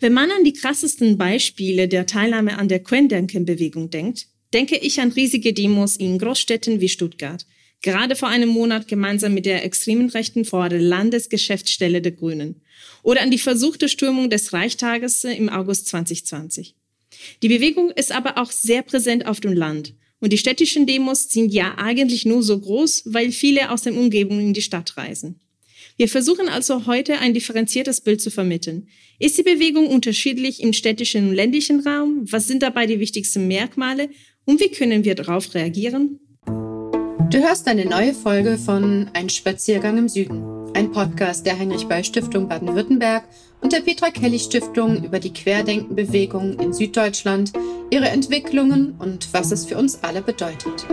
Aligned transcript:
Wenn 0.00 0.14
man 0.14 0.30
an 0.30 0.44
die 0.44 0.54
krassesten 0.54 1.18
Beispiele 1.18 1.86
der 1.86 2.06
Teilnahme 2.06 2.56
an 2.58 2.68
der 2.68 2.82
Querdenkenbewegung 2.82 3.90
denkt, 3.90 4.28
denke 4.54 4.78
ich 4.78 4.98
an 4.98 5.12
riesige 5.12 5.52
Demos 5.52 5.96
in 5.96 6.18
Großstädten 6.18 6.80
wie 6.80 6.88
Stuttgart. 6.88 7.44
Gerade 7.82 8.16
vor 8.16 8.30
einem 8.30 8.48
Monat 8.48 8.88
gemeinsam 8.88 9.34
mit 9.34 9.44
der 9.44 9.62
extremen 9.62 10.08
Rechten 10.08 10.46
vor 10.46 10.70
der 10.70 10.80
Landesgeschäftsstelle 10.80 12.00
der 12.00 12.12
Grünen. 12.12 12.62
Oder 13.02 13.20
an 13.20 13.30
die 13.30 13.38
versuchte 13.38 13.90
Stürmung 13.90 14.30
des 14.30 14.54
Reichstages 14.54 15.24
im 15.24 15.50
August 15.50 15.88
2020. 15.88 16.74
Die 17.42 17.48
Bewegung 17.48 17.90
ist 17.90 18.10
aber 18.10 18.38
auch 18.38 18.50
sehr 18.50 18.82
präsent 18.82 19.26
auf 19.26 19.40
dem 19.40 19.52
Land. 19.52 19.94
Und 20.18 20.32
die 20.32 20.38
städtischen 20.38 20.86
Demos 20.86 21.28
sind 21.28 21.52
ja 21.52 21.76
eigentlich 21.76 22.24
nur 22.24 22.42
so 22.42 22.58
groß, 22.58 23.02
weil 23.06 23.32
viele 23.32 23.70
aus 23.70 23.82
den 23.82 23.98
Umgebungen 23.98 24.48
in 24.48 24.54
die 24.54 24.62
Stadt 24.62 24.96
reisen. 24.96 25.40
Wir 25.96 26.08
versuchen 26.08 26.48
also 26.48 26.86
heute 26.86 27.18
ein 27.18 27.34
differenziertes 27.34 28.00
Bild 28.00 28.20
zu 28.20 28.30
vermitteln. 28.30 28.88
Ist 29.18 29.38
die 29.38 29.42
Bewegung 29.42 29.88
unterschiedlich 29.88 30.62
im 30.62 30.72
städtischen 30.72 31.28
und 31.28 31.34
ländlichen 31.34 31.80
Raum? 31.80 32.24
Was 32.30 32.48
sind 32.48 32.62
dabei 32.62 32.86
die 32.86 33.00
wichtigsten 33.00 33.48
Merkmale? 33.48 34.08
Und 34.44 34.60
wie 34.60 34.70
können 34.70 35.04
wir 35.04 35.14
darauf 35.14 35.54
reagieren? 35.54 36.20
Du 36.46 37.38
hörst 37.38 37.68
eine 37.68 37.84
neue 37.84 38.12
Folge 38.12 38.58
von 38.58 39.08
Ein 39.12 39.28
Spaziergang 39.28 39.98
im 39.98 40.08
Süden, 40.08 40.42
ein 40.74 40.90
Podcast 40.90 41.46
der 41.46 41.56
Heinrich 41.56 41.86
Böll 41.86 42.02
Stiftung 42.02 42.48
Baden-Württemberg 42.48 43.22
und 43.60 43.72
der 43.72 43.80
Petra 43.80 44.10
Kelly 44.10 44.40
Stiftung 44.40 45.04
über 45.04 45.20
die 45.20 45.32
Querdenkenbewegung 45.32 46.58
in 46.58 46.72
Süddeutschland, 46.72 47.52
ihre 47.90 48.08
Entwicklungen 48.08 48.96
und 48.98 49.32
was 49.32 49.52
es 49.52 49.64
für 49.66 49.76
uns 49.76 50.02
alle 50.02 50.22
bedeutet. 50.22 50.86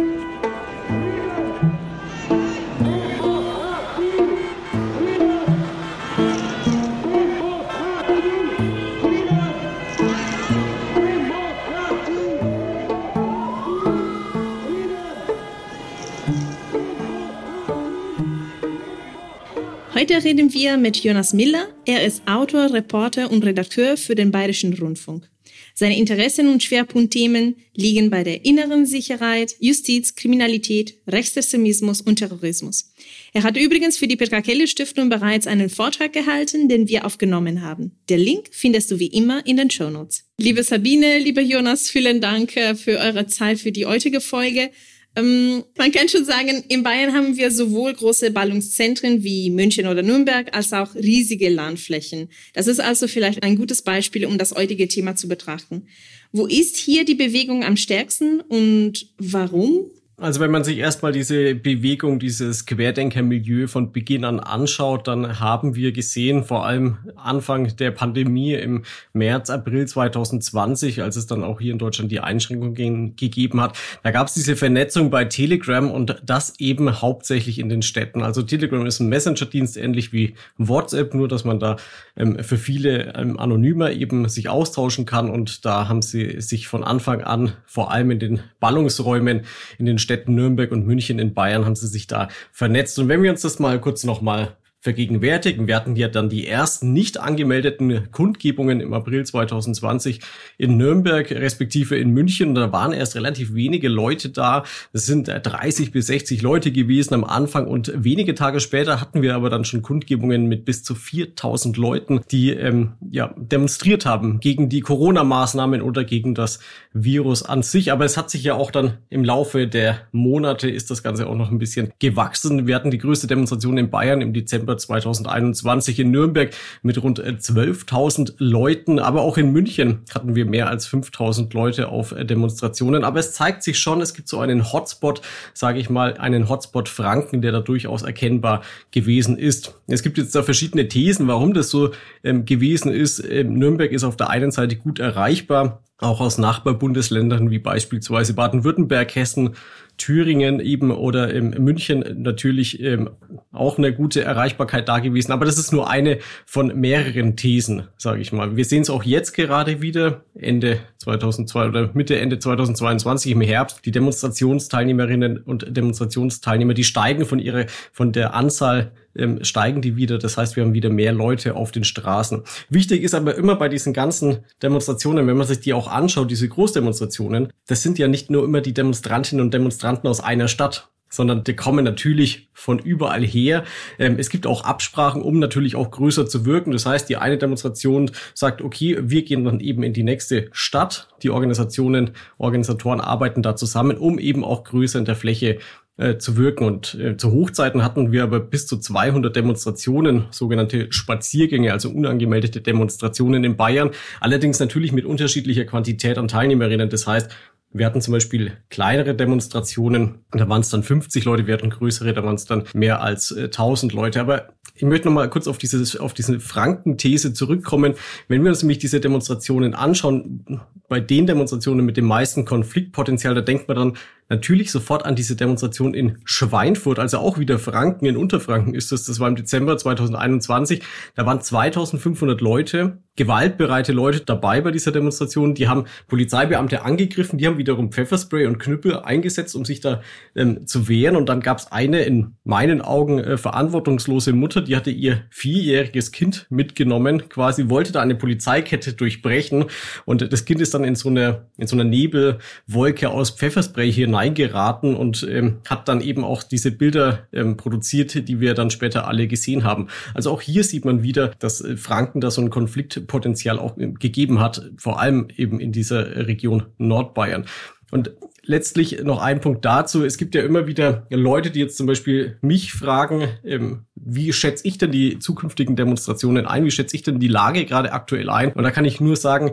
Heute 20.18 20.30
reden 20.30 20.52
wir 20.52 20.78
mit 20.78 21.04
Jonas 21.04 21.32
Miller. 21.32 21.68
Er 21.86 22.04
ist 22.04 22.23
Autor, 22.26 22.73
Reporter 22.73 23.30
und 23.30 23.46
Redakteur 23.46 23.98
für 23.98 24.16
den 24.16 24.32
Bayerischen 24.32 24.73
Rundfunk. 24.73 25.30
Seine 25.76 25.96
Interessen 25.96 26.50
und 26.50 26.64
Schwerpunktthemen 26.64 27.56
liegen 27.76 28.10
bei 28.10 28.23
der 28.23 28.44
inneren 28.44 28.88
Sicherheit, 28.88 29.56
Justiz, 29.60 30.16
Kriminalität, 30.16 30.95
Rechtsextremismus 31.06 32.02
und 32.02 32.16
Terrorismus. 32.16 32.92
Er 33.32 33.44
hat 33.44 33.58
übrigens 33.58 34.00
für 34.00 34.08
die 34.08 34.16
Petra 34.16 34.42
Kelly 34.42 34.66
Stiftung 34.66 35.10
bereits 35.10 35.45
einen 35.45 35.70
Vortrag 35.70 36.14
gehalten, 36.14 36.68
den 36.68 36.88
wir 36.88 37.06
aufgenommen 37.06 37.62
haben. 37.62 37.92
Der 38.10 38.18
Link 38.18 38.48
findest 38.50 38.90
du 38.90 38.98
wie 38.98 39.06
immer 39.06 39.45
in 39.45 39.58
den 39.58 39.70
Show 39.70 39.92
Notes. 39.92 40.23
Liebe 40.40 40.64
Sabine, 40.64 41.20
lieber 41.20 41.42
Jonas, 41.42 41.92
vielen 41.92 42.22
Dank 42.22 42.58
äh, 42.58 42.73
für 42.73 42.98
eure 42.98 43.28
Zeit 43.28 43.60
für 43.60 43.72
die 43.72 43.86
heutige 43.86 44.20
Folge. 44.20 44.72
Ähm, 45.18 45.64
man 45.76 45.92
kann 45.92 46.08
schon 46.08 46.26
sagen, 46.26 46.64
in 46.68 46.84
Bayern 46.84 47.14
haben 47.14 47.36
wir 47.36 47.50
sowohl 47.50 47.94
große 47.94 48.30
Ballungszentren 48.30 49.23
wie 49.23 49.50
München 49.50 49.88
oder 49.88 50.04
Nürnberg 50.04 50.56
als 50.56 50.72
auch 50.73 50.94
riesige 50.94 51.50
Landflächen. 51.50 52.30
Das 52.54 52.68
ist 52.68 52.80
also 52.80 53.08
vielleicht 53.08 53.42
ein 53.42 53.58
gutes 53.58 53.82
Beispiel, 53.82 54.28
um 54.28 54.38
das 54.38 54.54
heutige 54.54 54.88
Thema 54.88 55.16
zu 55.16 55.28
betrachten. 55.28 55.88
Wo 56.32 56.45
ist 56.45 56.78
hier 56.78 57.04
die 57.04 57.16
Bewegung 57.16 57.64
am 57.64 57.78
stärksten 57.78 58.42
und 58.42 59.10
warum? 59.18 59.90
Also 60.20 60.40
wenn 60.40 60.50
man 60.50 60.64
sich 60.64 60.80
erstmal 60.80 61.12
diese 61.12 61.54
Bewegung, 61.54 62.18
dieses 62.18 62.66
Querdenkermilieu 62.66 63.68
von 63.68 63.92
Beginn 63.92 64.26
an 64.26 64.40
anschaut, 64.40 65.08
dann 65.08 65.40
haben 65.40 65.76
wir 65.76 65.92
gesehen, 65.92 66.44
vor 66.44 66.66
allem 66.66 66.98
Anfang 67.16 67.76
der 67.76 67.92
Pandemie 67.92 68.56
im 68.56 68.82
März, 69.14 69.52
April 69.52 69.88
2020, 69.88 71.04
als 71.04 71.17
es 71.17 71.27
dann 71.27 71.44
auch 71.44 71.61
hier 71.61 71.72
in 71.72 71.77
Deutschland 71.77 72.11
die 72.11 72.20
Einschränkungen 72.20 73.16
gegeben 73.16 73.61
hat, 73.61 73.77
da 74.02 74.10
gab 74.10 74.26
es 74.26 74.33
diese 74.33 74.56
Vernetzung 74.56 75.11
bei 75.11 75.26
Telegram 75.26 75.92
und 75.92 76.20
das 76.26 76.56
eben 76.58 77.00
hauptsächlich 77.00 77.60
in 77.60 77.70
den 77.70 77.83
Städten. 77.83 78.23
Also 78.23 78.42
Telegram 78.42 78.88
ist 78.88 79.00
ein 79.00 79.10
Messenger-Dienst, 79.10 79.77
ähnlich 79.77 80.14
wie 80.14 80.33
WhatsApp, 80.58 81.14
nur 81.14 81.27
dass 81.27 81.45
man 81.45 81.60
da 81.60 81.76
ähm, 82.16 82.44
für 82.44 82.58
viele 82.58 83.14
ähm, 83.14 83.39
anonymer 83.39 83.92
eben 83.92 84.27
sich 84.30 84.50
austauschen 84.50 85.06
kann 85.06 85.30
und 85.30 85.64
da 85.64 85.88
haben 85.88 86.02
sie 86.02 86.42
sich 86.42 86.67
von 86.67 86.83
Anfang 86.83 87.22
an 87.22 87.54
vor 87.67 87.92
allem 87.92 88.10
in 88.10 88.17
den 88.17 88.39
Ballungsräumen, 88.60 89.42
in 89.77 89.86
den 89.86 90.00
Städten 90.08 90.36
Nürnberg 90.36 90.72
und 90.72 90.88
München 90.88 91.20
in 91.20 91.34
Bayern 91.34 91.66
haben 91.66 91.76
sie 91.76 91.88
sich 91.88 92.08
da 92.08 92.30
vernetzt. 92.54 92.98
Und 92.98 93.10
wenn 93.10 93.23
wir 93.23 93.30
uns 93.30 93.42
das 93.42 93.60
mal 93.60 93.82
kurz 93.82 94.06
nochmal 94.06 94.56
vergegenwärtigen. 94.87 95.67
Wir 95.67 95.75
hatten 95.75 95.98
ja 95.98 96.08
dann 96.08 96.30
die 96.30 96.48
ersten 96.48 96.93
nicht 96.93 97.20
angemeldeten 97.20 98.09
Kundgebungen 98.14 98.80
im 98.80 98.93
April 98.93 99.25
2020 99.25 100.21
in 100.58 100.77
Nürnberg 100.77 101.30
respektive 101.30 101.98
in 101.98 102.11
München. 102.11 102.55
Da 102.55 102.71
waren 102.71 102.93
erst 102.93 103.17
relativ 103.17 103.53
wenige 103.53 103.89
Leute 103.89 104.30
da. 104.30 104.64
Es 104.93 105.05
sind 105.05 105.27
30 105.27 105.92
bis 105.92 106.08
60 106.08 106.42
Leute 106.42 106.71
gewesen 106.71 107.15
am 107.15 107.26
Anfang 107.26 107.67
und 107.67 107.92
wenige 107.97 108.33
Tage 108.33 108.61
später 108.61 109.02
hatten 109.02 109.21
wir 109.21 109.36
aber 109.36 109.49
dann 109.49 109.65
schon 109.65 109.81
Kundgebungen 109.81 110.47
mit 110.47 110.64
bis 110.64 110.86
zu 110.86 110.95
4000 110.95 111.76
Leuten, 111.76 112.21
die 112.31 112.52
ähm, 112.52 112.93
ja 113.11 113.33
demonstriert 113.36 114.05
haben 114.05 114.39
gegen 114.39 114.70
die 114.70 114.80
Corona-Maßnahmen 114.80 115.81
oder 115.81 116.05
gegen 116.05 116.33
das 116.33 116.59
Virus 116.93 117.43
an 117.43 117.61
sich. 117.61 117.92
Aber 117.92 118.05
es 118.05 118.15
hat 118.15 118.30
sich 118.30 118.42
ja 118.42 118.53
auch 118.53 118.71
dann 118.71 118.99
im 119.09 119.26
Laufe 119.26 119.67
der 119.67 120.08
Monate 120.14 120.70
ist 120.70 120.89
das 120.92 121.03
Ganze 121.03 121.27
auch 121.27 121.36
noch 121.36 121.52
ein 121.52 121.59
bisschen 121.59 121.92
gewachsen. 121.99 122.67
Wir 122.67 122.76
hatten 122.76 122.89
die 122.89 122.99
größte 122.99 123.27
Demonstration 123.27 123.77
in 123.77 123.89
Bayern 123.89 124.21
im 124.21 124.31
Dezember 124.31 124.77
2021 124.77 125.99
in 125.99 126.11
Nürnberg 126.11 126.52
mit 126.82 127.02
rund 127.02 127.21
12.000 127.21 128.30
äh, 128.30 128.33
Leuten. 128.38 129.00
Aber 129.00 129.21
auch 129.21 129.38
in 129.38 129.51
München 129.51 130.00
hatten 130.13 130.36
wir 130.36 130.45
mehr 130.45 130.69
als 130.69 130.88
5.000 130.88 131.54
Leute 131.54 131.89
auf 131.89 132.12
äh, 132.12 132.25
Demonstrationen. 132.25 133.04
Aber 133.04 133.19
es 133.19 133.33
zeigt 133.33 133.63
sich 133.63 133.80
schon, 133.80 134.01
es 134.01 134.13
gibt 134.13 134.27
so 134.27 134.39
einen 134.39 134.71
Hotspot, 134.71 135.21
sage 135.54 135.80
ich 135.80 135.89
mal, 135.89 136.15
einen 136.18 136.50
Hotspot 136.50 136.89
Franken, 136.89 137.42
der 137.42 137.51
da 137.51 137.60
durchaus 137.60 138.04
erkennbar 138.04 138.62
gewesen 138.92 139.38
ist. 139.38 139.74
Es 139.88 140.04
gibt 140.04 140.18
jetzt 140.18 140.36
da 140.36 140.44
verschiedene 140.44 140.88
Thesen, 140.88 141.27
warum 141.27 141.54
das 141.54 141.69
so 141.69 141.92
ähm, 142.24 142.45
gewesen 142.45 142.92
ist. 142.92 143.24
Ähm, 143.30 143.54
Nürnberg 143.54 143.92
ist 143.92 144.04
auf 144.04 144.18
der 144.18 144.30
einen 144.30 144.51
Seite 144.51 144.75
gut 144.75 145.00
erreichbar, 145.00 145.81
auch 146.00 146.21
aus 146.21 146.38
Nachbarbundesländern 146.38 147.50
wie 147.50 147.59
beispielsweise 147.59 148.33
Baden-Württemberg, 148.33 149.15
Hessen, 149.15 149.56
Thüringen 149.97 150.59
eben 150.59 150.91
oder 150.91 151.33
in 151.33 151.50
München 151.63 152.03
natürlich 152.21 152.81
ähm, 152.81 153.09
auch 153.51 153.77
eine 153.77 153.94
gute 153.94 154.21
Erreichbarkeit 154.21 154.88
da 154.88 155.00
gewesen. 155.00 155.31
Aber 155.31 155.45
das 155.45 155.57
ist 155.57 155.71
nur 155.71 155.89
eine 155.89 156.19
von 156.45 156.80
mehreren 156.80 157.35
Thesen, 157.35 157.88
sage 157.97 158.21
ich 158.21 158.31
mal. 158.31 158.56
Wir 158.56 158.65
sehen 158.65 158.83
es 158.83 158.89
auch 158.89 159.03
jetzt 159.03 159.33
gerade 159.33 159.81
wieder, 159.81 160.24
Ende 160.35 160.80
2002 161.07 161.68
oder 161.68 161.90
Mitte, 161.94 162.19
Ende 162.19 162.38
2022 162.38 163.31
im 163.31 163.42
Herbst. 163.42 163.86
Die 163.86 163.92
Demonstrationsteilnehmerinnen 163.92 165.38
und 165.38 165.66
Demonstrationsteilnehmer, 165.69 166.74
die 166.74 166.84
steigen 166.84 167.25
von 167.25 167.40
ihrer, 167.40 167.66
von 167.94 168.12
der 168.12 168.34
Anzahl 168.34 168.92
ähm, 169.16 169.44
steigen 169.44 169.81
die 169.81 169.95
wieder. 169.95 170.18
Das 170.18 170.38
heißt, 170.38 170.57
wir 170.57 170.63
haben 170.63 170.74
wieder 170.74 170.90
mehr 170.90 171.13
Leute 171.13 171.56
auf 171.56 171.72
den 171.72 171.86
Straßen. 171.86 172.44
Wichtig 172.69 173.04
ist 173.04 173.16
aber 173.16 173.36
immer 173.36 173.56
bei 173.56 173.69
diesen 173.69 173.94
ganzen 173.94 174.40
Demonstrationen, 174.62 175.28
wenn 175.28 175.38
man 175.38 175.48
sich 175.48 175.62
die 175.62 175.74
auch 175.74 175.88
anschaut, 175.88 176.30
diese 176.30 176.50
Großdemonstrationen, 176.50 177.50
das 177.68 177.84
sind 177.84 177.98
ja 177.98 178.07
nicht 178.07 178.30
nur 178.30 178.44
immer 178.44 178.62
die 178.62 178.74
Demonstrantinnen 178.74 179.45
und 179.45 179.54
Demonstranten 179.54 180.07
aus 180.07 180.19
einer 180.19 180.50
Stadt, 180.50 180.89
sondern 181.10 181.44
die 181.44 181.56
kommen 181.56 181.84
natürlich 181.86 182.50
von 182.54 182.80
überall 182.80 183.24
her. 183.24 183.63
Ähm, 184.00 184.16
es 184.18 184.30
gibt 184.30 184.48
auch 184.48 184.63
Absprachen, 184.63 185.22
um 185.22 185.40
natürlich 185.40 185.75
auch 185.75 185.92
größer 185.92 186.28
zu 186.28 186.45
wirken. 186.45 186.72
Das 186.72 186.86
heißt, 186.86 187.07
die 187.10 187.18
eine 187.18 187.38
Demonstration 187.38 188.12
sagt, 188.34 188.62
okay, 188.62 188.98
wir 189.01 189.24
gehen 189.24 189.44
dann 189.44 189.60
eben 189.60 189.84
in 189.84 189.94
die 189.94 190.04
nächste 190.04 190.50
Stadt. 190.51 191.07
Die 191.24 191.30
Organisationen, 191.30 192.12
Organisatoren 192.38 193.01
arbeiten 193.01 193.42
da 193.42 193.56
zusammen, 193.56 193.98
um 193.98 194.19
eben 194.19 194.44
auch 194.44 194.63
größer 194.63 195.00
in 195.00 195.06
der 195.06 195.16
Fläche 195.16 195.60
äh, 195.98 196.18
zu 196.18 196.38
wirken. 196.38 196.63
Und 196.63 196.94
äh, 196.95 197.18
zu 197.18 197.31
Hochzeiten 197.31 197.83
hatten 197.83 198.12
wir 198.12 198.24
aber 198.24 198.39
bis 198.39 198.68
zu 198.68 198.77
200 198.77 199.36
Demonstrationen, 199.36 200.25
sogenannte 200.30 200.92
Spaziergänge, 200.92 201.71
also 201.74 201.89
unangemeldete 201.89 202.62
Demonstrationen 202.62 203.44
in 203.44 203.57
Bayern. 203.57 203.92
Allerdings 204.19 204.60
natürlich 204.60 204.92
mit 204.92 205.06
unterschiedlicher 205.06 205.65
Quantität 205.65 206.18
an 206.19 206.27
Teilnehmerinnen. 206.27 206.89
Das 206.89 207.07
heißt, 207.07 207.31
wir 207.77 207.85
hatten 207.85 208.01
zum 208.01 208.13
Beispiel 208.13 208.53
kleinere 208.69 209.15
Demonstrationen, 209.15 210.19
da 210.31 210.47
waren 210.50 210.62
es 210.62 210.69
dann 210.69 210.83
50 210.83 211.25
Leute, 211.25 211.47
wir 211.47 211.53
hatten 211.53 211.69
größere, 211.69 212.13
da 212.13 212.24
waren 212.24 212.35
es 212.35 212.45
dann 212.45 212.63
mehr 212.74 213.01
als 213.01 213.31
äh, 213.31 213.45
1000 213.45 213.94
Leute. 213.94 214.21
Aber 214.21 214.50
ich 214.75 214.83
möchte 214.83 215.07
noch 215.07 215.15
mal 215.15 215.29
kurz 215.29 215.47
auf, 215.47 215.57
dieses, 215.57 215.97
auf 215.97 216.13
diese 216.13 216.39
Franken-These 216.39 217.33
zurückkommen. 217.33 217.95
Wenn 218.27 218.44
wir 218.44 218.50
uns 218.50 218.62
nämlich 218.62 218.77
diese 218.77 219.00
Demonstrationen 219.00 219.74
anschauen, 219.74 220.62
bei 220.88 221.00
den 221.00 221.27
Demonstrationen 221.27 221.85
mit 221.85 221.97
dem 221.97 222.06
meisten 222.06 222.45
Konfliktpotenzial, 222.45 223.35
da 223.35 223.41
denkt 223.41 223.68
man 223.68 223.77
dann, 223.77 223.97
natürlich 224.29 224.71
sofort 224.71 225.06
an 225.06 225.15
diese 225.15 225.35
Demonstration 225.35 225.94
in 225.94 226.18
Schweinfurt, 226.25 227.00
also 227.00 227.19
auch 227.19 227.38
wieder 227.38 227.59
Franken, 227.59 228.06
in 228.06 228.18
Unterfranken 228.18 228.74
ist 228.74 228.91
das, 228.91 229.06
das 229.06 229.19
war 229.19 229.27
im 229.27 229.35
Dezember 229.35 229.77
2021, 229.77 230.81
da 231.15 231.25
waren 231.25 231.41
2500 231.41 232.41
Leute, 232.41 233.00
gewaltbereite 233.18 233.91
Leute 233.91 234.21
dabei 234.21 234.62
bei 234.62 234.71
dieser 234.71 234.91
Demonstration, 234.91 235.56
die 235.56 235.68
haben 235.68 235.85
Polizeibeamte 236.07 236.83
angegriffen, 236.83 237.38
die 237.38 237.47
haben 237.47 237.57
wiederum 237.57 237.91
Pfefferspray 237.91 238.45
und 238.45 238.59
Knüppel 238.59 239.00
eingesetzt, 239.00 239.56
um 239.56 239.65
sich 239.65 239.81
da 239.81 240.01
ähm, 240.35 240.68
zu 240.68 240.88
wehren. 240.88 241.15
Und 241.15 241.27
dann 241.27 241.41
gab 241.41 241.57
es 241.57 241.71
eine 241.71 242.03
in 242.03 242.35
meinen 242.44 242.81
Augen 242.81 243.19
äh, 243.19 243.38
verantwortungslose 243.38 244.33
Mutter, 244.33 244.62
die 244.62 244.75
hatte 244.75 244.91
ihr 244.91 245.24
vierjähriges 245.31 246.12
Kind 246.12 246.45
mitgenommen, 246.50 247.27
quasi 247.27 247.69
wollte 247.69 247.91
da 247.91 248.01
eine 248.01 248.15
Polizeikette 248.15 248.94
durchbrechen. 248.94 249.65
Und 250.06 250.31
das 250.31 250.45
Kind 250.45 250.62
ist 250.62 250.74
dann 250.75 250.83
in 250.83 250.95
so 250.95 251.09
einer 251.09 251.47
in 251.57 251.65
so 251.65 251.75
einer 251.75 251.85
Nebelwolke 251.85 253.09
aus 253.09 253.31
Pfefferspray 253.31 253.91
hineingeraten 254.17 254.95
und 254.95 255.27
ähm, 255.29 255.57
hat 255.67 255.87
dann 255.87 256.01
eben 256.01 256.23
auch 256.23 256.43
diese 256.43 256.71
Bilder 256.71 257.27
ähm, 257.31 257.57
produziert, 257.57 258.27
die 258.27 258.39
wir 258.39 258.53
dann 258.53 258.69
später 258.69 259.07
alle 259.07 259.27
gesehen 259.27 259.63
haben. 259.63 259.87
Also 260.13 260.31
auch 260.31 260.41
hier 260.41 260.63
sieht 260.63 260.85
man 260.85 261.03
wieder, 261.03 261.31
dass 261.39 261.61
äh, 261.61 261.77
Franken 261.77 262.21
da 262.21 262.31
so 262.31 262.41
ein 262.41 262.49
Konfliktpotenzial 262.49 263.59
auch 263.59 263.77
äh, 263.77 263.87
gegeben 263.87 264.39
hat, 264.39 264.71
vor 264.77 264.99
allem 264.99 265.27
eben 265.35 265.59
in 265.59 265.71
dieser 265.71 266.27
Region 266.27 266.65
Nordbayern. 266.77 267.45
Und 267.89 268.11
letztlich 268.43 269.01
noch 269.03 269.21
ein 269.21 269.39
Punkt 269.39 269.63
dazu. 269.63 270.03
Es 270.03 270.17
gibt 270.17 270.35
ja 270.35 270.41
immer 270.41 270.67
wieder 270.67 271.05
Leute, 271.09 271.51
die 271.51 271.59
jetzt 271.59 271.77
zum 271.77 271.87
Beispiel 271.87 272.37
mich 272.41 272.73
fragen, 272.73 273.29
ähm, 273.45 273.85
wie 273.95 274.33
schätze 274.33 274.67
ich 274.67 274.77
denn 274.77 274.91
die 274.91 275.19
zukünftigen 275.19 275.75
Demonstrationen 275.75 276.45
ein? 276.45 276.65
Wie 276.65 276.71
schätze 276.71 276.95
ich 276.95 277.03
denn 277.03 277.19
die 277.19 277.27
Lage 277.27 277.65
gerade 277.65 277.93
aktuell 277.93 278.29
ein? 278.29 278.51
Und 278.51 278.63
da 278.63 278.71
kann 278.71 278.85
ich 278.85 278.99
nur 278.99 279.15
sagen, 279.15 279.51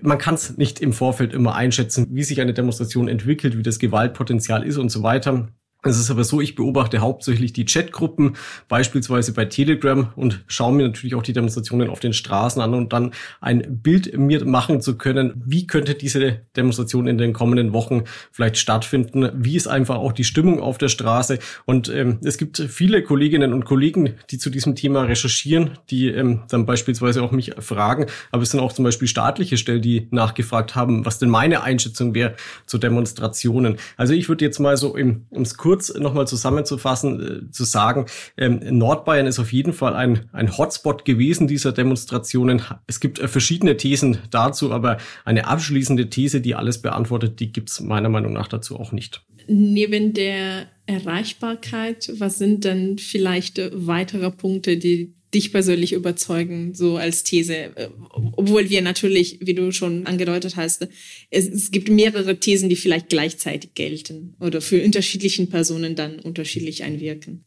man 0.00 0.18
kann 0.18 0.34
es 0.34 0.56
nicht 0.56 0.80
im 0.80 0.92
Vorfeld 0.92 1.32
immer 1.32 1.54
einschätzen, 1.54 2.06
wie 2.10 2.22
sich 2.22 2.40
eine 2.40 2.54
Demonstration 2.54 3.08
entwickelt, 3.08 3.58
wie 3.58 3.62
das 3.62 3.78
Gewaltpotenzial 3.78 4.64
ist 4.64 4.78
und 4.78 4.90
so 4.90 5.02
weiter. 5.02 5.48
Es 5.84 5.98
ist 5.98 6.12
aber 6.12 6.22
so, 6.22 6.40
ich 6.40 6.54
beobachte 6.54 6.98
hauptsächlich 6.98 7.52
die 7.52 7.64
Chatgruppen, 7.64 8.36
beispielsweise 8.68 9.32
bei 9.32 9.46
Telegram 9.46 10.12
und 10.14 10.44
schaue 10.46 10.72
mir 10.72 10.84
natürlich 10.84 11.16
auch 11.16 11.24
die 11.24 11.32
Demonstrationen 11.32 11.90
auf 11.90 11.98
den 11.98 12.12
Straßen 12.12 12.62
an 12.62 12.72
und 12.74 12.92
dann 12.92 13.10
ein 13.40 13.80
Bild 13.82 14.16
mir 14.16 14.44
machen 14.44 14.80
zu 14.80 14.96
können, 14.96 15.42
wie 15.44 15.66
könnte 15.66 15.96
diese 15.96 16.42
Demonstration 16.56 17.08
in 17.08 17.18
den 17.18 17.32
kommenden 17.32 17.72
Wochen 17.72 18.04
vielleicht 18.30 18.58
stattfinden, 18.58 19.30
wie 19.34 19.56
ist 19.56 19.66
einfach 19.66 19.96
auch 19.96 20.12
die 20.12 20.22
Stimmung 20.22 20.60
auf 20.60 20.78
der 20.78 20.86
Straße? 20.86 21.40
Und 21.64 21.88
ähm, 21.88 22.20
es 22.22 22.38
gibt 22.38 22.58
viele 22.58 23.02
Kolleginnen 23.02 23.52
und 23.52 23.64
Kollegen, 23.64 24.14
die 24.30 24.38
zu 24.38 24.50
diesem 24.50 24.76
Thema 24.76 25.02
recherchieren, 25.02 25.78
die 25.90 26.06
ähm, 26.10 26.44
dann 26.48 26.64
beispielsweise 26.64 27.24
auch 27.24 27.32
mich 27.32 27.54
fragen, 27.58 28.06
aber 28.30 28.44
es 28.44 28.50
sind 28.50 28.60
auch 28.60 28.72
zum 28.72 28.84
Beispiel 28.84 29.08
staatliche 29.08 29.56
Stellen, 29.56 29.82
die 29.82 30.06
nachgefragt 30.12 30.76
haben, 30.76 31.04
was 31.04 31.18
denn 31.18 31.28
meine 31.28 31.64
Einschätzung 31.64 32.14
wäre 32.14 32.36
zu 32.66 32.78
Demonstrationen. 32.78 33.78
Also 33.96 34.14
ich 34.14 34.28
würde 34.28 34.44
jetzt 34.44 34.60
mal 34.60 34.76
so 34.76 34.96
im, 34.96 35.26
ums 35.32 35.56
kurz 35.72 35.94
nochmal 35.94 36.26
zusammenzufassen, 36.26 37.46
äh, 37.48 37.50
zu 37.50 37.64
sagen, 37.64 38.04
ähm, 38.36 38.60
Nordbayern 38.76 39.26
ist 39.26 39.38
auf 39.38 39.54
jeden 39.54 39.72
Fall 39.72 39.94
ein, 39.94 40.28
ein 40.32 40.58
Hotspot 40.58 41.06
gewesen 41.06 41.48
dieser 41.48 41.72
Demonstrationen. 41.72 42.60
Es 42.86 43.00
gibt 43.00 43.18
äh, 43.18 43.26
verschiedene 43.26 43.78
Thesen 43.78 44.18
dazu, 44.30 44.70
aber 44.70 44.98
eine 45.24 45.46
abschließende 45.46 46.10
These, 46.10 46.42
die 46.42 46.54
alles 46.54 46.82
beantwortet, 46.82 47.40
die 47.40 47.52
gibt's 47.52 47.80
meiner 47.80 48.10
Meinung 48.10 48.34
nach 48.34 48.48
dazu 48.48 48.78
auch 48.78 48.92
nicht. 48.92 49.24
Neben 49.48 50.12
der 50.12 50.66
Erreichbarkeit, 50.84 52.12
was 52.18 52.36
sind 52.36 52.64
denn 52.64 52.98
vielleicht 52.98 53.58
weitere 53.72 54.30
Punkte, 54.30 54.76
die 54.76 55.14
dich 55.34 55.52
persönlich 55.52 55.92
überzeugen, 55.92 56.74
so 56.74 56.96
als 56.96 57.24
These? 57.24 57.54
Äh, 57.54 57.88
obwohl 58.10 58.70
wir 58.70 58.82
natürlich, 58.82 59.38
wie 59.40 59.54
du 59.54 59.72
schon 59.72 60.06
angedeutet 60.06 60.56
hast, 60.56 60.86
es, 61.30 61.48
es 61.48 61.70
gibt 61.70 61.88
mehrere 61.88 62.38
Thesen, 62.38 62.68
die 62.68 62.76
vielleicht 62.76 63.08
gleichzeitig 63.08 63.74
gelten 63.74 64.34
oder 64.40 64.60
für 64.60 64.82
unterschiedlichen 64.84 65.48
Personen 65.48 65.94
dann 65.94 66.18
unterschiedlich 66.18 66.82
einwirken. 66.82 67.44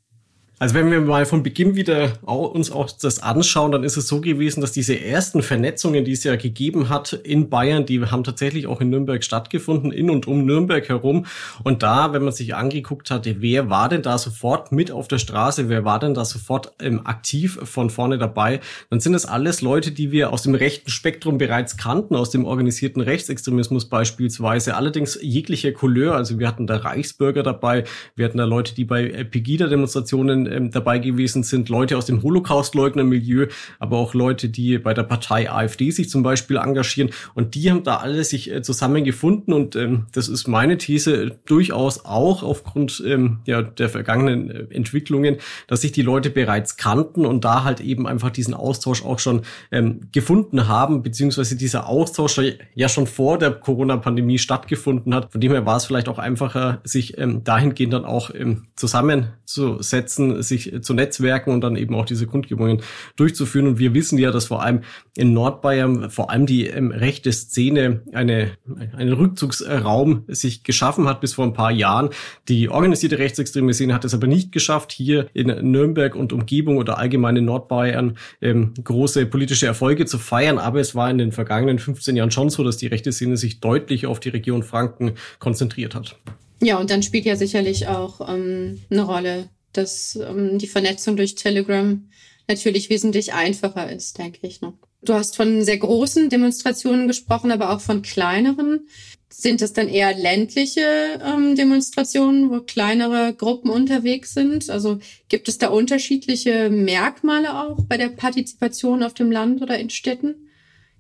Also 0.58 0.74
wenn 0.74 0.90
wir 0.90 1.02
mal 1.02 1.26
von 1.26 1.44
Beginn 1.44 1.76
wieder 1.76 2.14
uns 2.24 2.72
auch 2.72 2.90
das 2.90 3.22
anschauen, 3.22 3.74
dann 3.74 3.84
ist 3.84 3.98
es 3.98 4.08
so 4.08 4.22
gewesen, 4.22 4.62
dass 4.62 4.72
diese 4.72 4.98
ersten 4.98 5.42
Vernetzungen, 5.42 6.06
die 6.06 6.14
es 6.14 6.24
ja 6.24 6.38
gegeben 6.38 6.88
hat 6.88 7.12
in 7.12 7.50
Bayern, 7.50 7.86
die 7.86 8.02
haben 8.06 8.24
tatsächlich 8.24 8.66
auch 8.66 8.80
in 8.80 8.90
Nürnberg 8.90 9.22
stattgefunden, 9.22 9.92
in 9.92 10.10
und 10.10 10.28
um 10.28 10.46
Nürnberg 10.46 10.88
herum. 10.88 11.26
Und 11.64 11.84
da, 11.84 12.14
wenn 12.14 12.24
man 12.24 12.32
sich 12.32 12.56
angeguckt 12.56 13.12
hatte, 13.12 13.42
wer 13.42 13.70
war 13.70 13.90
denn 13.90 14.02
da 14.02 14.18
sofort 14.18 14.72
mit 14.72 14.92
auf 14.92 15.10
der 15.10 15.18
Straße, 15.18 15.68
wer 15.68 15.84
war 15.84 16.00
denn 16.00 16.14
da 16.14 16.24
sofort 16.24 16.72
ähm, 16.80 17.06
aktiv 17.06 17.60
von 17.64 17.90
vorne 17.90 18.18
dabei, 18.18 18.62
dann 18.90 19.02
sind 19.02 19.14
es 19.14 19.26
alles 19.26 19.62
Leute, 19.62 19.92
die 19.92 20.14
wir 20.14 20.32
aus 20.32 20.44
dem 20.44 20.56
rechten 20.56 20.90
Spektrum 20.90 21.38
bereits 21.38 21.76
kannten, 21.76 22.16
aus 22.16 22.30
dem 22.30 22.46
organisierten 22.46 23.02
Rechtsextremismus 23.02 23.90
beispielsweise, 23.90 24.78
allerdings 24.78 25.20
jeglicher 25.22 25.74
Couleur. 25.74 26.16
Also 26.16 26.40
wir 26.40 26.48
hatten 26.48 26.66
da 26.66 26.78
Reichsbürger 26.78 27.44
dabei, 27.44 27.84
wir 28.16 28.24
hatten 28.24 28.38
da 28.38 28.46
Leute, 28.46 28.74
die 28.74 28.86
bei 28.86 29.26
Pegida-Demonstrationen 29.26 30.45
ähm, 30.48 30.72
dabei 30.72 31.00
gewesen 31.00 31.44
sind, 31.44 31.70
Leute 31.70 31.98
aus 31.98 32.06
dem 32.06 32.22
Holocaust-Leugner-Milieu, 32.24 33.48
aber 33.80 33.98
auch 33.98 34.14
Leute, 34.14 34.50
die 34.50 34.78
bei 34.78 34.94
der 34.94 35.04
Partei 35.04 35.52
AfD 35.52 35.92
sich 35.92 36.10
zum 36.10 36.24
Beispiel 36.24 36.58
engagieren. 36.58 37.12
Und 37.34 37.56
die 37.56 37.72
haben 37.72 37.84
da 37.84 37.98
alle 37.98 38.24
sich 38.24 38.52
äh, 38.52 38.62
zusammengefunden 38.62 39.54
und 39.54 39.76
ähm, 39.76 40.06
das 40.12 40.28
ist 40.28 40.48
meine 40.48 40.78
These 40.78 41.38
durchaus 41.46 42.06
auch 42.06 42.44
aufgrund 42.44 43.04
ähm, 43.06 43.40
ja, 43.46 43.62
der 43.62 43.90
vergangenen 43.90 44.50
äh, 44.50 44.66
Entwicklungen, 44.74 45.38
dass 45.68 45.82
sich 45.82 45.92
die 45.92 46.02
Leute 46.02 46.30
bereits 46.30 46.78
kannten 46.78 47.26
und 47.26 47.46
da 47.46 47.64
halt 47.64 47.82
eben 47.82 48.08
einfach 48.08 48.30
diesen 48.30 48.54
Austausch 48.54 49.04
auch 49.04 49.20
schon 49.20 49.42
ähm, 49.72 50.02
gefunden 50.12 50.68
haben, 50.68 51.04
beziehungsweise 51.04 51.56
dieser 51.56 51.88
Austausch 51.88 52.40
ja 52.74 52.90
schon 52.90 53.08
vor 53.08 53.38
der 53.38 53.52
Corona-Pandemie 53.52 54.38
stattgefunden 54.38 55.14
hat. 55.14 55.32
Von 55.32 55.42
dem 55.42 55.52
her 55.52 55.66
war 55.66 55.78
es 55.78 55.86
vielleicht 55.86 56.10
auch 56.10 56.20
einfacher, 56.20 56.82
sich 56.84 57.18
ähm, 57.18 57.44
dahingehend 57.44 57.94
dann 57.94 58.06
auch 58.06 58.32
ähm, 58.34 58.64
zusammenzusetzen, 58.76 60.35
sich 60.44 60.74
zu 60.82 60.94
netzwerken 60.94 61.52
und 61.52 61.62
dann 61.62 61.76
eben 61.76 61.96
auch 61.96 62.06
diese 62.06 62.28
Kundgebungen 62.28 62.82
durchzuführen. 63.16 63.68
Und 63.68 63.80
wir 63.80 63.94
wissen 63.94 64.18
ja, 64.18 64.32
dass 64.32 64.46
vor 64.46 64.64
allem 64.64 64.82
in 65.16 65.34
Nordbayern 65.34 66.10
vor 66.10 66.30
allem 66.30 66.46
die 66.46 66.68
ähm, 66.68 66.92
rechte 66.92 67.32
Szene 67.32 68.02
eine, 68.14 68.52
einen 68.96 69.14
Rückzugsraum 69.14 70.24
sich 70.28 70.64
geschaffen 70.64 71.08
hat 71.08 71.22
bis 71.22 71.34
vor 71.36 71.46
ein 71.46 71.54
paar 71.54 71.72
Jahren. 71.72 72.10
Die 72.48 72.70
organisierte 72.70 73.18
rechtsextreme 73.18 73.74
Szene 73.74 73.94
hat 73.94 74.06
es 74.06 74.14
aber 74.14 74.28
nicht 74.28 74.52
geschafft, 74.52 74.92
hier 74.92 75.28
in 75.34 75.48
Nürnberg 75.72 76.16
und 76.16 76.34
Umgebung 76.34 76.78
oder 76.78 76.98
allgemein 76.98 77.38
in 77.38 77.46
Nordbayern 77.46 78.18
ähm, 78.42 78.74
große 78.84 79.26
politische 79.26 79.66
Erfolge 79.66 80.06
zu 80.06 80.18
feiern. 80.18 80.58
Aber 80.58 80.80
es 80.80 80.96
war 80.96 81.10
in 81.10 81.18
den 81.18 81.32
vergangenen 81.32 81.80
15 81.80 82.16
Jahren 82.16 82.32
schon 82.32 82.50
so, 82.50 82.64
dass 82.64 82.78
die 82.78 82.88
rechte 82.88 83.12
Szene 83.12 83.38
sich 83.38 83.60
deutlich 83.60 84.06
auf 84.06 84.20
die 84.20 84.30
Region 84.30 84.64
Franken 84.64 85.14
konzentriert 85.40 85.96
hat. 85.96 86.18
Ja, 86.62 86.78
und 86.78 86.90
dann 86.90 87.04
spielt 87.04 87.26
ja 87.26 87.36
sicherlich 87.36 87.88
auch 87.88 88.28
ähm, 88.30 88.80
eine 88.90 89.02
Rolle 89.02 89.50
dass 89.78 90.16
ähm, 90.16 90.58
die 90.58 90.68
Vernetzung 90.68 91.16
durch 91.18 91.36
Telegram 91.36 92.08
natürlich 92.48 92.90
wesentlich 92.90 93.34
einfacher 93.34 93.92
ist, 93.92 94.18
denke 94.18 94.46
ich. 94.48 94.62
Ne? 94.62 94.74
Du 95.02 95.14
hast 95.14 95.36
von 95.36 95.64
sehr 95.64 95.78
großen 95.78 96.30
Demonstrationen 96.30 97.08
gesprochen, 97.08 97.52
aber 97.52 97.72
auch 97.72 97.82
von 97.82 98.02
kleineren. 98.02 98.88
Sind 99.30 99.62
das 99.62 99.74
dann 99.74 99.88
eher 99.88 100.16
ländliche 100.16 101.20
ähm, 101.24 101.56
Demonstrationen, 101.56 102.50
wo 102.50 102.62
kleinere 102.62 103.34
Gruppen 103.34 103.70
unterwegs 103.70 104.34
sind? 104.34 104.70
Also 104.70 105.00
gibt 105.30 105.48
es 105.48 105.58
da 105.58 105.68
unterschiedliche 105.68 106.70
Merkmale 106.70 107.60
auch 107.62 107.84
bei 107.86 107.98
der 107.98 108.10
Partizipation 108.10 109.04
auf 109.04 109.14
dem 109.14 109.32
Land 109.32 109.62
oder 109.62 109.78
in 109.78 109.90
Städten? 109.90 110.50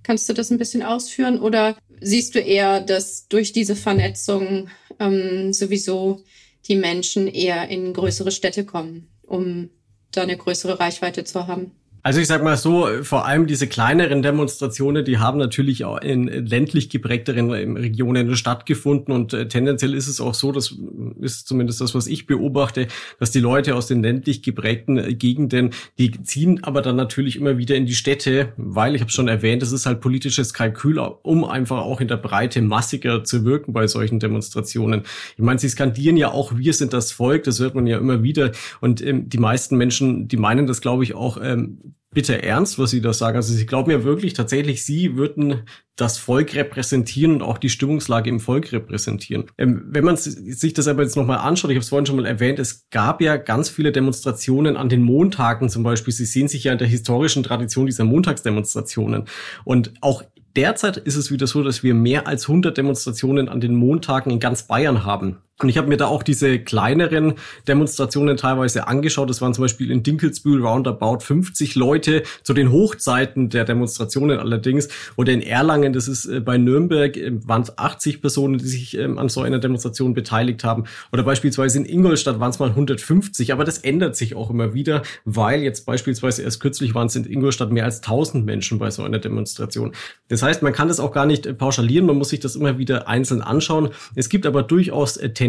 Kannst 0.04 0.30
du 0.30 0.34
das 0.34 0.52
ein 0.52 0.58
bisschen 0.58 0.84
ausführen? 0.84 1.40
Oder 1.40 1.78
siehst 2.02 2.36
du 2.36 2.40
eher, 2.40 2.82
dass 2.82 3.28
durch 3.28 3.54
diese 3.54 3.76
Vernetzung 3.76 4.70
ähm, 5.00 5.54
sowieso 5.54 6.24
die 6.68 6.76
Menschen 6.76 7.28
eher 7.28 7.70
in 7.70 7.94
größere 7.94 8.32
Städte 8.32 8.66
kommen, 8.66 9.10
um 9.22 9.70
da 10.12 10.24
eine 10.24 10.38
größere 10.38 10.80
Reichweite 10.80 11.24
zu 11.24 11.48
haben. 11.48 11.72
Also 12.06 12.20
ich 12.20 12.28
sag 12.28 12.44
mal 12.44 12.56
so, 12.56 12.88
vor 13.02 13.26
allem 13.26 13.48
diese 13.48 13.66
kleineren 13.66 14.22
Demonstrationen, 14.22 15.04
die 15.04 15.18
haben 15.18 15.40
natürlich 15.40 15.86
auch 15.86 16.00
in 16.00 16.28
ländlich 16.28 16.92
geprägteren 16.92 17.50
Regionen 17.50 18.36
stattgefunden 18.36 19.12
und 19.12 19.34
äh, 19.34 19.48
tendenziell 19.48 19.96
ist 19.96 20.08
es 20.08 20.22
auch 20.22 20.36
so, 20.36 20.52
das 20.52 20.76
ist 21.20 21.48
zumindest 21.48 21.82
das, 21.82 21.96
was 21.96 22.06
ich 22.06 22.28
beobachte, 22.28 22.90
dass 23.18 23.32
die 23.32 23.40
Leute 23.40 23.74
aus 23.74 23.88
den 23.88 24.04
ländlich 24.04 24.44
geprägten 24.44 25.00
äh, 25.00 25.16
Gegenden, 25.16 25.72
die 25.98 26.12
ziehen 26.22 26.64
aber 26.64 26.84
dann 26.84 26.96
natürlich 26.96 27.38
immer 27.38 27.58
wieder 27.58 27.76
in 27.76 27.88
die 27.88 27.96
Städte, 27.96 28.54
weil 28.56 28.94
ich 28.94 29.02
habe 29.02 29.10
schon 29.10 29.28
erwähnt, 29.28 29.64
es 29.64 29.72
ist 29.72 29.88
halt 29.88 30.00
politisches 30.00 30.54
Kalkül, 30.54 31.00
um 31.00 31.44
einfach 31.44 31.80
auch 31.80 32.02
in 32.02 32.08
der 32.08 32.18
Breite 32.18 32.62
massiger 32.62 33.24
zu 33.24 33.46
wirken 33.46 33.74
bei 33.74 33.88
solchen 33.88 34.20
Demonstrationen. 34.20 35.02
Ich 35.38 35.44
meine, 35.44 35.58
sie 35.58 35.70
skandieren 35.70 36.18
ja 36.18 36.30
auch, 36.30 36.56
wir 36.56 36.74
sind 36.74 36.94
das 36.94 37.12
Volk, 37.12 37.46
das 37.46 37.60
hört 37.60 37.74
man 37.74 37.88
ja 37.88 37.98
immer 37.98 38.22
wieder 38.22 38.52
und 38.80 39.02
ähm, 39.02 39.28
die 39.28 39.40
meisten 39.40 39.76
Menschen, 39.76 40.28
die 40.28 40.38
meinen 40.38 40.68
das, 40.68 40.82
glaube 40.82 41.04
ich, 41.04 41.16
auch 41.16 41.40
ähm, 41.42 41.95
bitte 42.16 42.42
ernst, 42.42 42.80
was 42.80 42.90
Sie 42.90 43.02
da 43.02 43.14
sagen. 43.14 43.38
Also 43.38 43.54
Sie 43.54 43.68
glauben 43.68 43.92
ja 43.92 44.04
wirklich 44.04 44.34
tatsächlich, 44.34 44.84
Sie 44.84 45.16
würden 45.16 45.68
das 45.96 46.18
Volk 46.18 46.56
repräsentieren 46.56 47.34
und 47.34 47.42
auch 47.44 47.60
die 47.60 47.70
Stimmungslage 47.70 48.30
im 48.30 48.40
Volk 48.40 48.72
repräsentieren. 48.72 49.46
Ähm, 49.60 49.84
wenn 49.90 50.04
man 50.04 50.18
sich 50.18 50.74
das 50.74 50.88
aber 50.88 51.04
jetzt 51.04 51.16
nochmal 51.16 51.38
anschaut, 51.38 51.70
ich 51.70 51.76
habe 51.76 51.84
es 51.84 51.90
vorhin 51.90 52.08
schon 52.08 52.16
mal 52.16 52.26
erwähnt, 52.26 52.58
es 52.58 52.90
gab 52.90 53.22
ja 53.22 53.38
ganz 53.38 53.70
viele 53.70 53.92
Demonstrationen 53.92 54.78
an 54.78 54.90
den 54.90 55.04
Montagen 55.04 55.70
zum 55.70 55.84
Beispiel. 55.84 56.14
Sie 56.14 56.26
sehen 56.26 56.48
sich 56.48 56.64
ja 56.64 56.72
in 56.72 56.80
der 56.80 56.88
historischen 56.88 57.44
Tradition 57.44 57.86
dieser 57.86 58.06
Montagsdemonstrationen. 58.06 59.26
Und 59.64 59.94
auch 60.02 60.24
Derzeit 60.56 60.96
ist 60.96 61.18
es 61.18 61.32
wieder 61.32 61.48
so, 61.48 61.64
dass 61.64 61.84
wir 61.84 61.94
mehr 61.94 62.28
als 62.28 62.48
100 62.48 62.78
Demonstrationen 62.78 63.50
an 63.50 63.60
den 63.60 63.76
Montagen 63.76 64.32
in 64.32 64.40
ganz 64.40 64.64
Bayern 64.64 65.04
haben. 65.04 65.42
Und 65.62 65.70
ich 65.70 65.78
habe 65.78 65.88
mir 65.88 65.96
da 65.96 66.08
auch 66.08 66.22
diese 66.22 66.60
kleineren 66.60 67.36
Demonstrationen 67.66 68.36
teilweise 68.36 68.90
angeschaut. 68.90 69.30
Das 69.30 69.40
waren 69.40 69.54
zum 69.54 69.62
Beispiel 69.62 69.90
in 69.90 70.04
Dinkelsbühl 70.04 70.62
roundabout 70.62 71.20
50 71.22 71.76
Leute 71.76 72.24
zu 72.44 72.54
den 72.54 72.74
Hochzeiten 72.74 73.48
der 73.48 73.64
Demonstrationen 73.64 74.38
allerdings. 74.38 74.90
Oder 75.16 75.32
in 75.32 75.42
Erlangen, 75.42 75.94
das 75.94 76.10
ist 76.10 76.26
äh, 76.26 76.42
bei 76.42 76.58
Nürnberg, 76.58 77.16
äh, 77.16 77.32
waren 77.48 77.62
es 77.62 77.78
80 77.78 78.20
Personen, 78.20 78.58
die 78.58 78.68
sich 78.68 78.98
ähm, 78.98 79.18
an 79.18 79.30
so 79.30 79.44
einer 79.44 79.60
Demonstration 79.60 80.14
beteiligt 80.14 80.66
haben. 80.66 80.84
Oder 81.14 81.24
beispielsweise 81.24 81.78
in 81.78 81.86
Ingolstadt 81.86 82.42
waren 82.42 82.50
es 82.50 82.60
mal 82.60 82.72
150. 82.72 83.54
Aber 83.54 83.64
das 83.64 83.78
ändert 83.78 84.18
sich 84.18 84.36
auch 84.36 84.50
immer 84.50 84.74
wieder, 84.74 85.04
weil 85.24 85.64
jetzt 85.64 85.86
beispielsweise 85.86 86.42
erst 86.42 86.60
kürzlich 86.60 86.94
waren 86.96 87.08
es 87.08 87.16
in 87.16 87.24
Ingolstadt 87.24 87.72
mehr 87.72 87.86
als 87.86 88.00
1000 88.00 88.46
Menschen 88.46 88.78
bei 88.78 88.92
so 88.92 89.04
einer 89.04 89.20
Demonstration. 89.20 89.94
Das 90.28 90.44
heißt, 90.44 90.64
man 90.64 90.74
kann 90.74 90.90
das 90.90 91.00
auch 91.00 91.14
gar 91.14 91.26
nicht 91.26 91.46
äh, 91.46 91.54
pauschalieren. 91.54 92.08
Man 92.08 92.18
muss 92.18 92.28
sich 92.28 92.42
das 92.42 92.58
immer 92.58 92.78
wieder 92.78 93.08
einzeln 93.08 93.42
anschauen. 93.42 93.92
Es 94.16 94.28
gibt 94.28 94.46
aber 94.46 94.62
durchaus 94.62 95.14
Tendenzen, 95.14 95.45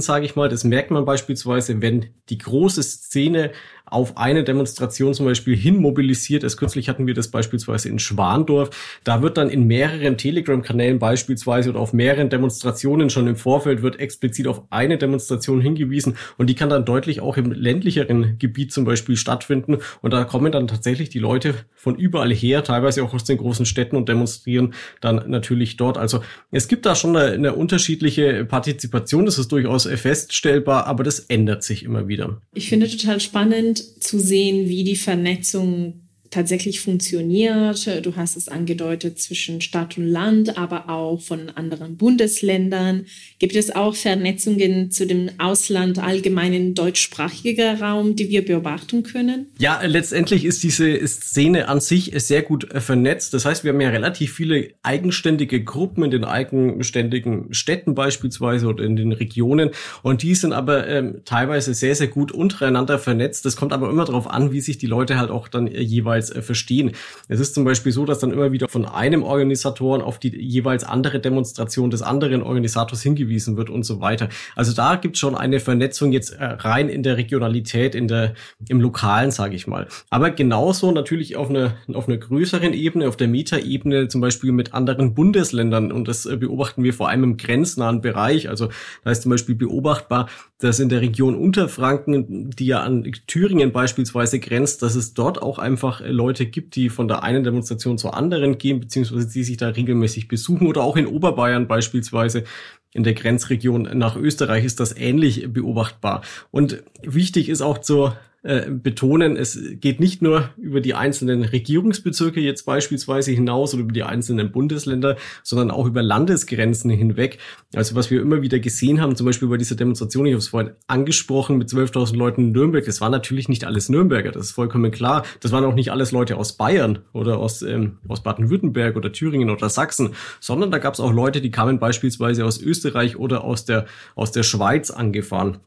sage 0.00 0.24
ich 0.24 0.36
mal. 0.36 0.48
Das 0.48 0.64
merkt 0.64 0.90
man 0.90 1.04
beispielsweise, 1.04 1.82
wenn 1.82 2.06
die 2.28 2.38
große 2.38 2.82
Szene 2.82 3.52
auf 3.90 4.16
eine 4.16 4.44
Demonstration 4.44 5.14
zum 5.14 5.26
Beispiel 5.26 5.56
hin 5.56 5.76
mobilisiert. 5.76 6.42
Erst 6.44 6.58
kürzlich 6.58 6.88
hatten 6.88 7.06
wir 7.06 7.14
das 7.14 7.28
beispielsweise 7.28 7.88
in 7.88 7.98
Schwandorf. 7.98 8.70
Da 9.04 9.22
wird 9.22 9.36
dann 9.36 9.50
in 9.50 9.66
mehreren 9.66 10.16
Telegram-Kanälen 10.16 10.98
beispielsweise 10.98 11.70
oder 11.70 11.80
auf 11.80 11.92
mehreren 11.92 12.30
Demonstrationen 12.30 13.10
schon 13.10 13.26
im 13.26 13.36
Vorfeld 13.36 13.82
wird 13.82 13.98
explizit 13.98 14.46
auf 14.46 14.62
eine 14.70 14.98
Demonstration 14.98 15.60
hingewiesen 15.60 16.16
und 16.38 16.48
die 16.48 16.54
kann 16.54 16.70
dann 16.70 16.84
deutlich 16.84 17.20
auch 17.20 17.36
im 17.36 17.52
ländlicheren 17.52 18.38
Gebiet 18.38 18.72
zum 18.72 18.84
Beispiel 18.84 19.16
stattfinden 19.16 19.78
und 20.02 20.12
da 20.12 20.24
kommen 20.24 20.52
dann 20.52 20.68
tatsächlich 20.68 21.08
die 21.08 21.18
Leute 21.18 21.54
von 21.74 21.96
überall 21.96 22.32
her, 22.32 22.62
teilweise 22.64 23.02
auch 23.02 23.14
aus 23.14 23.24
den 23.24 23.38
großen 23.38 23.66
Städten 23.66 23.96
und 23.96 24.08
demonstrieren 24.08 24.74
dann 25.00 25.30
natürlich 25.30 25.76
dort. 25.76 25.98
Also 25.98 26.22
es 26.50 26.68
gibt 26.68 26.86
da 26.86 26.94
schon 26.94 27.16
eine, 27.16 27.32
eine 27.32 27.54
unterschiedliche 27.54 28.44
Partizipation, 28.44 29.26
das 29.26 29.38
ist 29.38 29.50
durchaus 29.52 29.86
feststellbar, 29.86 30.86
aber 30.86 31.04
das 31.04 31.20
ändert 31.20 31.64
sich 31.64 31.84
immer 31.84 32.08
wieder. 32.08 32.40
Ich 32.52 32.68
finde 32.68 32.88
total 32.88 33.20
spannend, 33.20 33.79
zu 34.00 34.18
sehen, 34.18 34.68
wie 34.68 34.84
die 34.84 34.96
Vernetzung 34.96 36.09
tatsächlich 36.30 36.80
funktioniert. 36.80 37.88
Du 38.04 38.16
hast 38.16 38.36
es 38.36 38.48
angedeutet 38.48 39.18
zwischen 39.18 39.60
Stadt 39.60 39.98
und 39.98 40.06
Land, 40.06 40.56
aber 40.56 40.88
auch 40.88 41.20
von 41.20 41.50
anderen 41.50 41.96
Bundesländern. 41.96 43.06
Gibt 43.38 43.56
es 43.56 43.74
auch 43.74 43.94
Vernetzungen 43.94 44.90
zu 44.90 45.06
dem 45.06 45.30
Ausland 45.38 45.98
allgemeinen 45.98 46.74
deutschsprachiger 46.74 47.80
Raum, 47.80 48.14
die 48.16 48.28
wir 48.28 48.44
beobachten 48.44 49.02
können? 49.02 49.46
Ja, 49.58 49.80
letztendlich 49.84 50.44
ist 50.44 50.62
diese 50.62 51.06
Szene 51.06 51.68
an 51.68 51.80
sich 51.80 52.12
sehr 52.16 52.42
gut 52.42 52.70
äh, 52.72 52.80
vernetzt. 52.80 53.34
Das 53.34 53.44
heißt, 53.44 53.64
wir 53.64 53.72
haben 53.72 53.80
ja 53.80 53.90
relativ 53.90 54.34
viele 54.34 54.70
eigenständige 54.82 55.62
Gruppen 55.64 56.04
in 56.04 56.10
den 56.10 56.24
eigenständigen 56.24 57.52
Städten 57.52 57.94
beispielsweise 57.94 58.66
oder 58.68 58.84
in 58.84 58.96
den 58.96 59.12
Regionen 59.12 59.70
und 60.02 60.22
die 60.22 60.34
sind 60.34 60.52
aber 60.52 60.86
ähm, 60.86 61.22
teilweise 61.24 61.74
sehr, 61.74 61.94
sehr 61.94 62.08
gut 62.08 62.30
untereinander 62.32 62.98
vernetzt. 62.98 63.44
Das 63.44 63.56
kommt 63.56 63.72
aber 63.72 63.90
immer 63.90 64.04
darauf 64.04 64.30
an, 64.30 64.52
wie 64.52 64.60
sich 64.60 64.78
die 64.78 64.86
Leute 64.86 65.18
halt 65.18 65.30
auch 65.30 65.48
dann 65.48 65.66
äh, 65.66 65.80
jeweils 65.80 66.19
jeweils 66.20 66.30
äh, 66.30 66.42
verstehen. 66.42 66.92
Es 67.28 67.40
ist 67.40 67.54
zum 67.54 67.64
Beispiel 67.64 67.92
so, 67.92 68.04
dass 68.04 68.18
dann 68.18 68.32
immer 68.32 68.52
wieder 68.52 68.68
von 68.68 68.84
einem 68.84 69.22
Organisatoren 69.22 70.02
auf 70.02 70.18
die 70.18 70.28
jeweils 70.36 70.84
andere 70.84 71.20
Demonstration 71.20 71.90
des 71.90 72.02
anderen 72.02 72.42
Organisators 72.42 73.02
hingewiesen 73.02 73.56
wird 73.56 73.70
und 73.70 73.84
so 73.84 74.00
weiter. 74.00 74.28
Also 74.56 74.72
da 74.72 74.96
gibt 74.96 75.16
es 75.16 75.20
schon 75.20 75.34
eine 75.34 75.60
Vernetzung 75.60 76.12
jetzt 76.12 76.30
äh, 76.30 76.44
rein 76.44 76.88
in 76.88 77.02
der 77.02 77.16
Regionalität, 77.16 77.94
in 77.94 78.08
der, 78.08 78.34
im 78.68 78.80
Lokalen, 78.80 79.30
sage 79.30 79.56
ich 79.56 79.66
mal. 79.66 79.86
Aber 80.10 80.30
genauso 80.30 80.92
natürlich 80.92 81.36
auf 81.36 81.50
einer, 81.50 81.74
auf 81.92 82.08
einer 82.08 82.18
größeren 82.18 82.72
Ebene, 82.72 83.08
auf 83.08 83.16
der 83.16 83.28
Metaebene, 83.28 84.08
zum 84.08 84.20
Beispiel 84.20 84.52
mit 84.52 84.74
anderen 84.74 85.14
Bundesländern. 85.14 85.92
Und 85.92 86.08
das 86.08 86.26
äh, 86.26 86.36
beobachten 86.36 86.82
wir 86.82 86.92
vor 86.92 87.08
allem 87.08 87.24
im 87.24 87.36
grenznahen 87.36 88.00
Bereich. 88.00 88.48
Also 88.48 88.68
da 89.04 89.10
ist 89.10 89.22
zum 89.22 89.30
Beispiel 89.30 89.54
beobachtbar, 89.54 90.28
dass 90.60 90.78
in 90.78 90.88
der 90.88 91.00
Region 91.00 91.34
Unterfranken, 91.34 92.50
die 92.50 92.66
ja 92.66 92.80
an 92.80 93.10
Thüringen 93.26 93.72
beispielsweise 93.72 94.38
grenzt, 94.38 94.82
dass 94.82 94.94
es 94.94 95.14
dort 95.14 95.42
auch 95.42 95.58
einfach 95.58 96.02
Leute 96.06 96.46
gibt, 96.46 96.76
die 96.76 96.90
von 96.90 97.08
der 97.08 97.22
einen 97.22 97.44
Demonstration 97.44 97.98
zur 97.98 98.14
anderen 98.14 98.58
gehen, 98.58 98.80
beziehungsweise 98.80 99.28
die 99.28 99.42
sich 99.42 99.56
da 99.56 99.68
regelmäßig 99.68 100.28
besuchen 100.28 100.66
oder 100.66 100.82
auch 100.82 100.96
in 100.96 101.06
Oberbayern 101.06 101.66
beispielsweise. 101.66 102.44
In 102.92 103.04
der 103.04 103.14
Grenzregion 103.14 103.82
nach 103.96 104.16
Österreich 104.16 104.64
ist 104.64 104.80
das 104.80 104.96
ähnlich 104.96 105.52
beobachtbar. 105.52 106.22
Und 106.50 106.82
wichtig 107.02 107.48
ist 107.48 107.62
auch 107.62 107.78
zur 107.78 108.16
äh, 108.42 108.70
betonen, 108.70 109.36
es 109.36 109.58
geht 109.80 110.00
nicht 110.00 110.22
nur 110.22 110.48
über 110.56 110.80
die 110.80 110.94
einzelnen 110.94 111.42
Regierungsbezirke 111.42 112.40
jetzt 112.40 112.64
beispielsweise 112.64 113.32
hinaus 113.32 113.74
oder 113.74 113.82
über 113.82 113.92
die 113.92 114.02
einzelnen 114.02 114.50
Bundesländer, 114.50 115.16
sondern 115.42 115.70
auch 115.70 115.84
über 115.84 116.02
Landesgrenzen 116.02 116.90
hinweg. 116.90 117.36
Also 117.74 117.96
was 117.96 118.10
wir 118.10 118.22
immer 118.22 118.40
wieder 118.40 118.58
gesehen 118.58 118.98
haben, 118.98 119.14
zum 119.14 119.26
Beispiel 119.26 119.48
bei 119.48 119.58
dieser 119.58 119.74
Demonstration, 119.74 120.24
ich 120.24 120.32
habe 120.32 120.38
es 120.38 120.48
vorhin 120.48 120.70
angesprochen, 120.86 121.58
mit 121.58 121.68
12.000 121.68 122.16
Leuten 122.16 122.40
in 122.46 122.52
Nürnberg, 122.52 122.82
das 122.86 123.02
war 123.02 123.10
natürlich 123.10 123.50
nicht 123.50 123.64
alles 123.64 123.90
Nürnberger, 123.90 124.32
das 124.32 124.46
ist 124.46 124.52
vollkommen 124.52 124.90
klar. 124.90 125.26
Das 125.40 125.52
waren 125.52 125.64
auch 125.64 125.74
nicht 125.74 125.92
alles 125.92 126.10
Leute 126.10 126.38
aus 126.38 126.54
Bayern 126.54 127.00
oder 127.12 127.36
aus, 127.36 127.60
ähm, 127.60 127.98
aus 128.08 128.22
Baden-Württemberg 128.22 128.96
oder 128.96 129.12
Thüringen 129.12 129.50
oder 129.50 129.68
Sachsen, 129.68 130.14
sondern 130.40 130.70
da 130.70 130.78
gab 130.78 130.94
es 130.94 131.00
auch 131.00 131.12
Leute, 131.12 131.42
die 131.42 131.50
kamen 131.50 131.78
beispielsweise 131.78 132.46
aus 132.46 132.58
Österreich 132.58 133.18
oder 133.18 133.44
aus 133.44 133.66
der, 133.66 133.84
aus 134.14 134.32
der 134.32 134.44
Schweiz 134.44 134.90
angefahren 134.90 135.58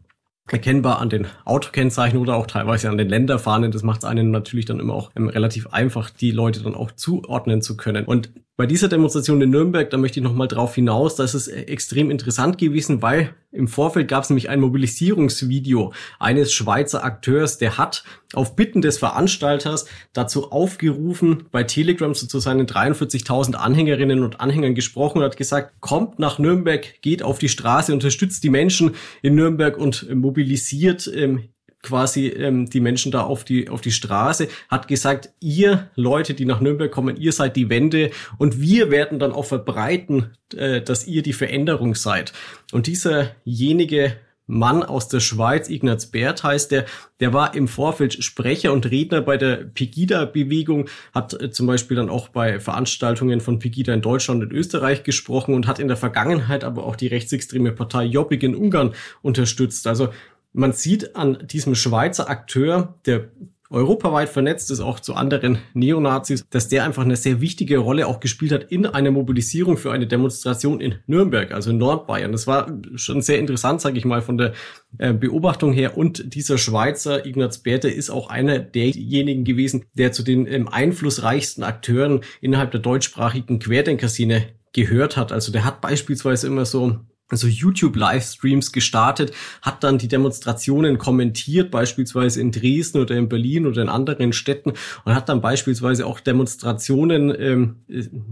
erkennbar 0.51 0.99
an 0.99 1.09
den 1.09 1.27
Autokennzeichen 1.45 2.19
oder 2.19 2.35
auch 2.35 2.47
teilweise 2.47 2.89
an 2.89 2.97
den 2.97 3.07
Länderfahnen. 3.07 3.71
Das 3.71 3.83
macht 3.83 3.99
es 3.99 4.05
einen 4.05 4.31
natürlich 4.31 4.65
dann 4.65 4.79
immer 4.79 4.93
auch 4.93 5.11
ähm, 5.15 5.29
relativ 5.29 5.67
einfach, 5.67 6.09
die 6.09 6.31
Leute 6.31 6.61
dann 6.61 6.75
auch 6.75 6.91
zuordnen 6.91 7.61
zu 7.61 7.77
können. 7.77 8.05
Und 8.05 8.31
bei 8.57 8.65
dieser 8.65 8.89
Demonstration 8.89 9.41
in 9.41 9.49
Nürnberg, 9.49 9.89
da 9.89 9.97
möchte 9.97 10.19
ich 10.19 10.23
nochmal 10.23 10.47
drauf 10.47 10.75
hinaus, 10.75 11.15
dass 11.15 11.33
es 11.33 11.47
extrem 11.47 12.11
interessant 12.11 12.57
gewesen, 12.57 13.01
weil 13.01 13.33
im 13.53 13.67
Vorfeld 13.67 14.07
gab 14.07 14.23
es 14.23 14.29
nämlich 14.29 14.49
ein 14.49 14.59
Mobilisierungsvideo 14.59 15.93
eines 16.19 16.51
Schweizer 16.53 17.03
Akteurs, 17.03 17.59
der 17.59 17.77
hat 17.77 18.03
auf 18.33 18.55
Bitten 18.55 18.81
des 18.81 18.97
Veranstalters 18.97 19.85
dazu 20.11 20.51
aufgerufen, 20.51 21.45
bei 21.51 21.63
Telegram 21.63 22.15
zu 22.15 22.39
seinen 22.39 22.65
43.000 22.65 23.53
Anhängerinnen 23.53 24.23
und 24.23 24.39
Anhängern 24.39 24.73
gesprochen 24.73 25.19
und 25.19 25.23
hat 25.23 25.37
gesagt, 25.37 25.75
kommt 25.81 26.17
nach 26.17 26.39
Nürnberg, 26.39 27.01
geht 27.01 27.21
auf 27.21 27.37
die 27.37 27.49
Straße, 27.49 27.93
unterstützt 27.93 28.43
die 28.43 28.49
Menschen 28.49 28.95
in 29.21 29.35
Nürnberg 29.35 29.77
und 29.77 30.13
mobilisiert 30.13 31.09
ähm, 31.13 31.52
quasi 31.83 32.27
ähm, 32.27 32.69
die 32.69 32.79
Menschen 32.79 33.11
da 33.11 33.21
auf 33.21 33.43
die 33.43 33.69
auf 33.69 33.81
die 33.81 33.91
Straße, 33.91 34.47
hat 34.69 34.87
gesagt, 34.87 35.29
ihr 35.39 35.89
Leute, 35.95 36.33
die 36.33 36.45
nach 36.45 36.61
Nürnberg 36.61 36.91
kommen, 36.91 37.17
ihr 37.17 37.33
seid 37.33 37.55
die 37.55 37.69
Wende 37.69 38.09
und 38.39 38.59
wir 38.59 38.89
werden 38.89 39.19
dann 39.19 39.31
auch 39.31 39.45
verbreiten, 39.45 40.31
äh, 40.55 40.81
dass 40.81 41.05
ihr 41.05 41.21
die 41.21 41.33
Veränderung 41.33 41.93
seid. 41.93 42.33
Und 42.71 42.87
dieserjenige 42.87 44.13
Mann 44.45 44.83
aus 44.83 45.07
der 45.07 45.21
Schweiz, 45.21 45.69
Ignaz 45.69 46.07
Bert 46.07 46.43
heißt 46.43 46.71
der, 46.71 46.85
der 47.21 47.31
war 47.31 47.55
im 47.55 47.69
Vorfeld 47.69 48.23
Sprecher 48.23 48.73
und 48.73 48.89
Redner 48.91 49.21
bei 49.21 49.37
der 49.37 49.55
Pegida-Bewegung, 49.55 50.89
hat 51.13 51.39
äh, 51.41 51.49
zum 51.51 51.67
Beispiel 51.67 51.95
dann 51.95 52.09
auch 52.09 52.27
bei 52.29 52.59
Veranstaltungen 52.59 53.39
von 53.39 53.59
Pegida 53.59 53.93
in 53.93 54.01
Deutschland 54.01 54.43
und 54.43 54.51
Österreich 54.51 55.03
gesprochen 55.03 55.55
und 55.55 55.67
hat 55.67 55.79
in 55.79 55.87
der 55.87 55.97
Vergangenheit 55.97 56.63
aber 56.63 56.85
auch 56.85 56.97
die 56.97 57.07
rechtsextreme 57.07 57.71
Partei 57.71 58.03
Jobbik 58.03 58.43
in 58.43 58.55
Ungarn 58.55 58.93
unterstützt. 59.21 59.87
Also 59.87 60.09
man 60.53 60.71
sieht 60.71 61.15
an 61.15 61.47
diesem 61.47 61.75
Schweizer 61.75 62.29
Akteur, 62.29 62.95
der 63.05 63.29
europaweit 63.73 64.29
vernetzt 64.29 64.69
ist, 64.69 64.79
auch 64.79 64.99
zu 64.99 65.15
anderen 65.15 65.57
Neonazis, 65.73 66.45
dass 66.49 66.67
der 66.67 66.83
einfach 66.83 67.03
eine 67.03 67.15
sehr 67.15 67.41
wichtige 67.41 67.79
Rolle 67.79 68.07
auch 68.07 68.19
gespielt 68.19 68.51
hat 68.51 68.71
in 68.71 68.85
einer 68.85 69.09
Mobilisierung 69.09 69.77
für 69.77 69.91
eine 69.91 70.05
Demonstration 70.05 70.79
in 70.79 70.95
Nürnberg, 71.07 71.51
also 71.51 71.71
in 71.71 71.79
Nordbayern. 71.79 72.31
Das 72.31 72.45
war 72.45 72.71
schon 72.95 73.21
sehr 73.23 73.39
interessant, 73.39 73.81
sage 73.81 73.97
ich 73.97 74.05
mal, 74.05 74.21
von 74.21 74.37
der 74.37 74.53
äh, 74.99 75.11
Beobachtung 75.11 75.73
her. 75.73 75.97
Und 75.97 76.35
dieser 76.35 76.59
Schweizer 76.59 77.25
Ignaz 77.25 77.57
Berthe 77.57 77.89
ist 77.89 78.11
auch 78.11 78.29
einer 78.29 78.59
derjenigen 78.59 79.43
gewesen, 79.43 79.85
der 79.93 80.11
zu 80.11 80.21
den 80.21 80.45
ähm, 80.45 80.67
einflussreichsten 80.67 81.63
Akteuren 81.63 82.21
innerhalb 82.41 82.71
der 82.71 82.79
deutschsprachigen 82.79 83.57
Querdenkerszene 83.57 84.43
gehört 84.73 85.17
hat. 85.17 85.31
Also 85.31 85.51
der 85.51 85.65
hat 85.65 85.81
beispielsweise 85.81 86.45
immer 86.45 86.65
so 86.65 86.99
also 87.29 87.47
YouTube-Livestreams 87.47 88.71
gestartet, 88.71 89.33
hat 89.61 89.83
dann 89.83 89.97
die 89.97 90.07
Demonstrationen 90.07 90.97
kommentiert, 90.97 91.71
beispielsweise 91.71 92.39
in 92.41 92.51
Dresden 92.51 92.99
oder 92.99 93.15
in 93.15 93.29
Berlin 93.29 93.65
oder 93.65 93.81
in 93.81 93.89
anderen 93.89 94.33
Städten 94.33 94.73
und 95.05 95.15
hat 95.15 95.29
dann 95.29 95.41
beispielsweise 95.41 96.05
auch 96.05 96.19
Demonstrationen 96.19 97.33
ähm, 97.37 97.75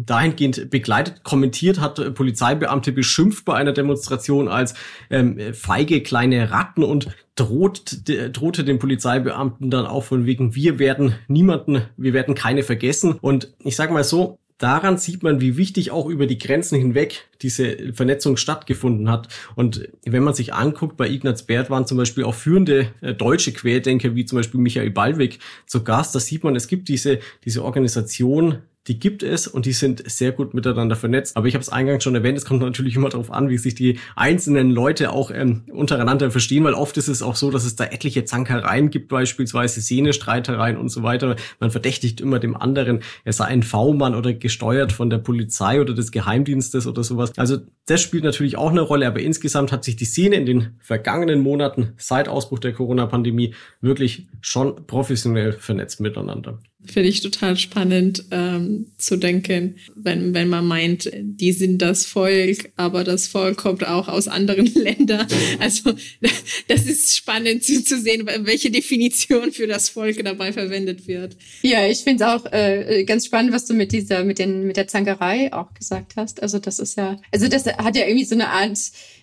dahingehend 0.06 0.70
begleitet, 0.70 1.24
kommentiert, 1.24 1.80
hat 1.80 2.14
Polizeibeamte 2.14 2.92
beschimpft 2.92 3.46
bei 3.46 3.56
einer 3.56 3.74
Demonstration 3.74 4.48
als 4.48 4.74
ähm, 5.10 5.40
feige 5.54 6.02
kleine 6.02 6.52
Ratten 6.52 6.84
und 6.84 7.08
droht, 7.36 8.08
drohte 8.34 8.64
den 8.64 8.78
Polizeibeamten 8.78 9.72
dann 9.72 9.86
auch 9.86 10.04
von 10.04 10.26
wegen, 10.26 10.54
wir 10.54 10.80
werden 10.80 11.16
niemanden, 11.28 11.84
wir 11.98 12.14
werden 12.14 12.36
keine 12.36 12.64
vergessen. 12.64 13.14
Und 13.22 13.54
ich 13.60 13.76
sage 13.76 13.94
mal 13.94 14.04
so, 14.04 14.38
daran 14.62 14.98
sieht 14.98 15.24
man, 15.24 15.42
wie 15.42 15.58
wichtig 15.58 15.92
auch 15.92 16.08
über 16.08 16.28
die 16.28 16.38
Grenzen 16.38 16.78
hinweg 16.78 17.28
diese 17.42 17.94
Vernetzung 17.94 18.38
stattgefunden 18.38 19.10
hat. 19.10 19.28
Und 19.56 19.90
wenn 20.06 20.24
man 20.24 20.34
sich 20.34 20.54
anguckt, 20.54 20.98
bei 20.98 21.10
Ignaz 21.10 21.44
Bert 21.44 21.70
waren 21.70 21.88
zum 21.88 21.98
Beispiel 21.98 22.24
auch 22.24 22.36
führende 22.36 22.88
äh, 23.02 23.14
deutsche 23.14 23.54
Querdenker, 23.54 24.16
wie 24.16 24.26
zum 24.26 24.38
Beispiel 24.38 24.60
Michael 24.60 24.92
Ballweg 24.92 25.40
zu 25.66 25.84
Gast. 25.84 26.14
Da 26.16 26.20
sieht 26.20 26.44
man, 26.44 26.56
es 26.56 26.68
gibt 26.68 26.90
diese, 26.90 27.20
diese 27.44 27.64
Organisation 27.64 28.60
die 28.88 28.98
gibt 28.98 29.22
es 29.22 29.48
und 29.48 29.66
die 29.66 29.74
sind 29.74 30.10
sehr 30.10 30.32
gut 30.32 30.54
miteinander 30.54 30.96
vernetzt. 30.96 31.38
Aber 31.38 31.48
ich 31.48 31.54
habe 31.54 31.62
es 31.62 31.70
eingangs 31.70 32.04
schon 32.04 32.16
erwähnt, 32.16 32.38
es 32.38 32.46
kommt 32.46 32.62
natürlich 32.62 32.96
immer 32.96 33.10
darauf 33.10 33.32
an, 33.32 33.50
wie 33.50 33.58
sich 33.58 33.76
die 33.76 34.00
einzelnen 34.16 34.72
Leute 34.72 35.12
auch 35.12 35.30
ähm, 35.32 35.64
untereinander 35.72 36.32
verstehen, 36.32 36.64
weil 36.64 36.74
oft 36.74 36.98
ist 36.98 37.08
es 37.08 37.22
auch 37.22 37.36
so, 37.36 37.52
dass 37.52 37.64
es 37.64 37.76
da 37.76 37.86
etliche 37.86 38.26
Zankereien 38.26 38.90
gibt, 38.90 39.10
beispielsweise 39.10 39.82
Szenestreitereien 39.82 40.78
und 40.78 40.90
so 40.90 41.04
weiter. 41.04 41.36
Man 41.60 41.70
verdächtigt 41.70 42.22
immer 42.22 42.40
dem 42.40 42.58
anderen, 42.58 43.02
er 43.24 43.34
sei 43.34 43.46
ein 43.46 43.62
V-Mann 43.62 44.16
oder 44.16 44.34
gesteuert 44.34 44.92
von 44.92 45.10
der 45.12 45.20
Polizei 45.20 45.80
oder 45.80 45.94
des 45.94 46.12
Geheimdienstes 46.12 46.88
oder 46.88 47.04
sowas. 47.04 47.38
Also 47.38 47.60
das 47.86 48.02
spielt 48.02 48.24
natürlich 48.24 48.58
auch 48.58 48.72
eine 48.72 48.82
Rolle, 48.82 49.06
aber 49.06 49.20
insgesamt 49.20 49.72
hat 49.72 49.84
sich 49.84 49.96
die 49.96 50.06
Szene 50.06 50.38
in 50.38 50.46
den 50.48 50.76
vergangenen 50.80 51.42
Monaten 51.42 51.94
seit 51.98 52.28
Ausbruch 52.28 52.60
der 52.60 52.74
Corona-Pandemie 52.74 53.54
wirklich 53.80 54.28
schon 54.42 54.88
professionell 54.88 55.54
vernetzt 55.54 56.00
miteinander. 56.00 56.60
Finde 56.86 57.10
ich 57.10 57.22
total 57.22 57.58
spannend 57.58 58.26
ähm, 58.32 58.88
zu 58.98 59.16
denken, 59.16 59.76
wenn, 59.96 60.34
wenn 60.34 60.50
man 60.50 60.66
meint, 60.66 61.12
die 61.14 61.52
sind 61.52 61.80
das 61.80 62.06
Volk, 62.06 62.72
aber 62.76 63.04
das 63.04 63.28
Volk 63.28 63.58
kommt 63.58 63.86
auch 63.86 64.08
aus 64.08 64.28
anderen 64.28 64.66
Ländern. 64.74 65.28
Also 65.60 65.94
das 66.68 66.86
ist 66.86 67.16
spannend 67.16 67.64
zu, 67.64 67.84
zu 67.84 68.00
sehen, 68.00 68.28
welche 68.42 68.72
Definition 68.72 69.52
für 69.52 69.68
das 69.68 69.90
Volk 69.90 70.24
dabei 70.24 70.52
verwendet 70.54 71.08
wird. 71.08 71.38
Ja, 71.62 71.86
ich 71.88 72.00
finde 72.00 72.24
es 72.24 72.30
auch 72.30 72.52
äh, 72.52 73.04
ganz 73.06 73.28
spannend, 73.28 73.54
was 73.54 73.66
du 73.66 73.74
mit 73.74 73.92
dieser, 73.92 74.24
mit 74.24 74.40
den, 74.40 74.66
mit 74.66 74.78
der 74.78 74.88
Zankerei 74.88 75.54
auch 75.54 75.74
gesagt 75.74 76.14
hast. 76.16 76.42
Also 76.42 76.58
das 76.58 76.80
ist 76.80 76.98
ja, 76.98 77.18
also 77.32 77.48
das 77.48 77.66
hat 77.66 77.96
ja 77.96 78.08
irgendwie 78.08 78.26
so 78.26 78.36
eine 78.36 78.50
Art 78.50 78.78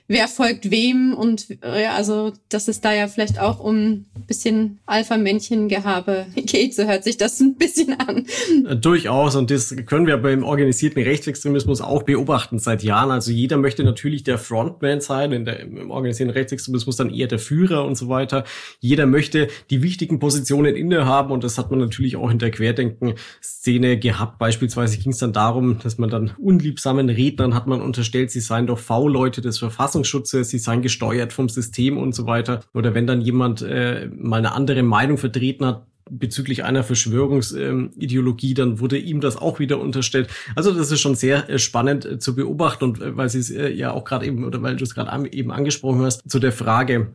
wer 0.08 0.26
folgt 0.26 0.70
wem 0.70 1.12
und 1.12 1.48
ja, 1.62 1.92
also 1.94 2.32
dass 2.48 2.66
es 2.66 2.80
da 2.80 2.94
ja 2.94 3.08
vielleicht 3.08 3.38
auch 3.38 3.60
um 3.60 3.76
ein 3.76 4.06
bisschen 4.26 4.78
Alpha-Männchen-Gehabe 4.86 6.26
geht, 6.34 6.74
so 6.74 6.84
hört 6.84 7.04
sich 7.04 7.18
das 7.18 7.38
ein 7.40 7.56
bisschen 7.56 7.92
an. 8.00 8.24
Äh, 8.66 8.76
durchaus 8.76 9.36
und 9.36 9.50
das 9.50 9.76
können 9.84 10.06
wir 10.06 10.16
beim 10.16 10.44
organisierten 10.44 11.02
Rechtsextremismus 11.02 11.82
auch 11.82 12.04
beobachten 12.04 12.58
seit 12.58 12.82
Jahren. 12.82 13.10
Also 13.10 13.30
jeder 13.30 13.58
möchte 13.58 13.84
natürlich 13.84 14.24
der 14.24 14.38
Frontman 14.38 15.02
sein, 15.02 15.32
in 15.32 15.44
der, 15.44 15.60
im 15.60 15.90
organisierten 15.90 16.32
Rechtsextremismus 16.32 16.96
dann 16.96 17.10
eher 17.10 17.26
der 17.26 17.38
Führer 17.38 17.84
und 17.84 17.96
so 17.96 18.08
weiter. 18.08 18.44
Jeder 18.80 19.04
möchte 19.04 19.48
die 19.68 19.82
wichtigen 19.82 20.18
Positionen 20.18 20.74
innehaben 20.74 21.32
und 21.32 21.44
das 21.44 21.58
hat 21.58 21.70
man 21.70 21.80
natürlich 21.80 22.16
auch 22.16 22.30
in 22.30 22.38
der 22.38 22.50
Querdenken-Szene 22.50 23.98
gehabt. 23.98 24.38
Beispielsweise 24.38 24.96
ging 24.96 25.12
es 25.12 25.18
dann 25.18 25.34
darum, 25.34 25.80
dass 25.82 25.98
man 25.98 26.08
dann 26.08 26.32
unliebsamen 26.38 27.10
Rednern 27.10 27.54
hat 27.54 27.66
man 27.66 27.82
unterstellt, 27.82 28.30
sie 28.30 28.40
seien 28.40 28.66
doch 28.66 28.78
V-Leute 28.78 29.42
des 29.42 29.58
Verfassungsschutz 29.58 29.97
Verfassungsschutz, 30.04 30.30
sie 30.48 30.58
seien 30.58 30.82
gesteuert 30.82 31.32
vom 31.32 31.48
System 31.48 31.98
und 31.98 32.14
so 32.14 32.26
weiter. 32.26 32.60
Oder 32.74 32.94
wenn 32.94 33.06
dann 33.06 33.20
jemand 33.20 33.62
äh, 33.62 34.08
mal 34.14 34.38
eine 34.38 34.52
andere 34.52 34.82
Meinung 34.82 35.18
vertreten 35.18 35.64
hat, 35.64 35.86
bezüglich 36.10 36.64
einer 36.64 36.84
Verschwörungsideologie, 36.84 38.54
dann 38.54 38.80
wurde 38.80 38.96
ihm 38.96 39.20
das 39.20 39.36
auch 39.36 39.58
wieder 39.58 39.78
unterstellt. 39.78 40.28
Also 40.56 40.72
das 40.72 40.90
ist 40.90 41.00
schon 41.00 41.14
sehr 41.14 41.50
äh, 41.50 41.58
spannend 41.58 42.06
äh, 42.06 42.18
zu 42.18 42.34
beobachten 42.34 42.84
und 42.84 43.02
äh, 43.02 43.14
weil 43.16 43.28
sie 43.28 43.40
es 43.40 43.50
ja 43.50 43.92
auch 43.92 44.04
gerade 44.04 44.24
eben 44.24 44.44
oder 44.44 44.62
weil 44.62 44.76
du 44.76 44.84
es 44.84 44.94
gerade 44.94 45.28
eben 45.30 45.52
angesprochen 45.52 46.00
hast 46.00 46.28
zu 46.30 46.38
der 46.38 46.52
Frage, 46.52 47.08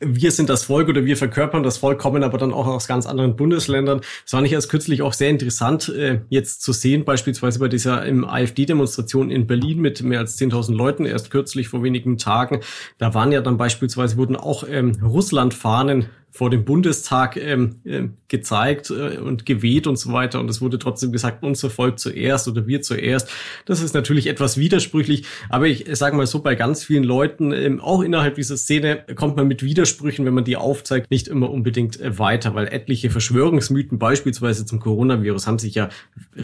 wir 0.00 0.32
sind 0.32 0.48
das 0.48 0.64
Volk 0.64 0.88
oder 0.88 1.04
wir 1.04 1.16
verkörpern 1.16 1.62
das 1.62 1.78
Volk, 1.78 1.98
kommen 1.98 2.24
aber 2.24 2.38
dann 2.38 2.52
auch 2.52 2.66
aus 2.66 2.88
ganz 2.88 3.06
anderen 3.06 3.36
Bundesländern. 3.36 4.00
Das 4.00 4.30
fand 4.30 4.46
ich 4.46 4.52
erst 4.52 4.70
kürzlich 4.70 5.02
auch 5.02 5.12
sehr 5.12 5.28
interessant, 5.28 5.90
äh, 5.90 6.20
jetzt 6.30 6.62
zu 6.62 6.72
sehen, 6.72 7.04
beispielsweise 7.04 7.58
bei 7.58 7.68
dieser 7.68 8.04
im 8.06 8.24
AfD-Demonstration 8.24 9.30
in 9.30 9.46
Berlin 9.46 9.80
mit 9.80 10.02
mehr 10.02 10.20
als 10.20 10.38
10.000 10.38 10.74
Leuten, 10.74 11.04
erst 11.04 11.30
kürzlich 11.30 11.68
vor 11.68 11.82
wenigen 11.82 12.16
Tagen. 12.16 12.60
Da 12.98 13.12
waren 13.12 13.30
ja 13.30 13.42
dann 13.42 13.58
beispielsweise, 13.58 14.16
wurden 14.16 14.36
auch 14.36 14.64
ähm, 14.68 14.92
Russland-Fahnen 15.02 16.06
vor 16.32 16.48
dem 16.48 16.64
Bundestag 16.64 17.36
ähm, 17.36 17.76
äh, 17.84 18.02
gezeigt 18.28 18.90
äh, 18.90 19.18
und 19.18 19.46
geweht 19.46 19.86
und 19.86 19.98
so 19.98 20.12
weiter. 20.12 20.38
Und 20.38 20.48
es 20.48 20.60
wurde 20.60 20.78
trotzdem 20.78 21.10
gesagt, 21.10 21.42
unser 21.42 21.70
Volk 21.70 21.98
zuerst 21.98 22.46
oder 22.46 22.66
wir 22.66 22.82
zuerst. 22.82 23.28
Das 23.66 23.82
ist 23.82 23.94
natürlich 23.94 24.28
etwas 24.28 24.56
widersprüchlich. 24.56 25.24
Aber 25.48 25.66
ich 25.66 25.86
sage 25.92 26.16
mal 26.16 26.26
so, 26.26 26.38
bei 26.38 26.54
ganz 26.54 26.84
vielen 26.84 27.02
Leuten, 27.02 27.52
ähm, 27.52 27.80
auch 27.80 28.02
innerhalb 28.02 28.36
dieser 28.36 28.56
Szene, 28.56 29.04
kommt 29.16 29.36
man 29.36 29.48
mit 29.48 29.64
Widersprüchen, 29.64 30.24
wenn 30.24 30.34
man 30.34 30.44
die 30.44 30.56
aufzeigt, 30.56 31.10
nicht 31.10 31.26
immer 31.26 31.50
unbedingt 31.50 32.00
äh, 32.00 32.18
weiter. 32.18 32.54
Weil 32.54 32.68
etliche 32.68 33.10
Verschwörungsmythen, 33.10 33.98
beispielsweise 33.98 34.64
zum 34.64 34.78
Coronavirus, 34.78 35.48
haben 35.48 35.58
sich 35.58 35.74
ja 35.74 35.88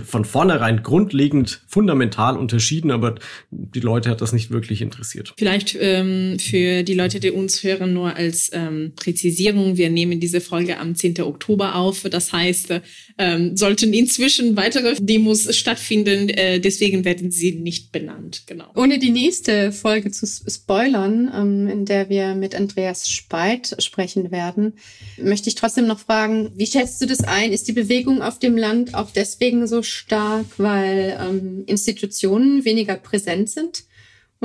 von 0.05 0.25
vornherein 0.25 0.83
grundlegend 0.83 1.63
fundamental 1.69 2.37
unterschieden. 2.37 2.91
Aber 2.91 3.15
die 3.51 3.81
Leute 3.81 4.11
hat 4.11 4.21
das 4.21 4.33
nicht 4.33 4.51
wirklich 4.51 4.83
interessiert. 4.83 5.33
Vielleicht 5.39 5.77
ähm, 5.79 6.39
für 6.41 6.83
die 6.83 6.95
Leute, 6.95 7.21
die 7.21 7.31
uns 7.31 7.63
hören, 7.63 7.93
nur 7.93 8.17
als 8.17 8.51
ähm, 8.53 8.93
Wir 9.77 9.91
nehmen 9.91 10.21
diese 10.21 10.41
Folge 10.41 10.79
am 10.79 10.95
10. 10.95 11.21
Oktober 11.23 11.75
auf. 11.75 12.03
Das 12.11 12.33
heißt, 12.33 12.81
ähm, 13.19 13.57
sollten 13.57 13.93
inzwischen 13.93 14.57
weitere 14.57 14.95
Demos 15.01 15.55
stattfinden, 15.57 16.29
äh, 16.29 16.61
deswegen 16.61 17.05
werden 17.05 17.31
sie 17.31 17.53
nicht 17.53 17.93
benannt. 17.93 18.43
Genau. 18.47 18.67
Ohne 18.75 18.99
die 18.99 19.11
nächste 19.11 19.73
Folge 19.73 20.11
zu 20.11 20.27
spoilern, 20.27 21.31
ähm, 21.35 21.69
in 21.69 21.85
der 21.85 22.09
wir 22.09 22.35
mit 22.35 22.55
Andreas 22.55 23.09
Speit 23.09 23.77
sprechen 23.79 24.31
werden, 24.31 24.75
möchte 25.17 25.49
ich 25.49 25.55
trotzdem 25.55 25.87
noch 25.87 26.01
fragen, 26.01 26.51
wie 26.55 26.67
schätzt 26.67 27.01
du 27.01 27.07
das 27.07 27.21
ein? 27.21 27.53
Ist 27.53 27.69
die 27.69 27.73
Bewegung 27.73 28.23
auf 28.23 28.39
dem 28.39 28.57
Land 28.57 28.95
auch 28.95 29.11
deswegen 29.11 29.67
so 29.67 29.83
stark, 29.83 30.47
weil 30.59 31.19
ähm, 31.21 31.65
Institutionen 31.67 32.65
weniger 32.65 32.97
präsent 32.97 33.51
sind? 33.51 33.85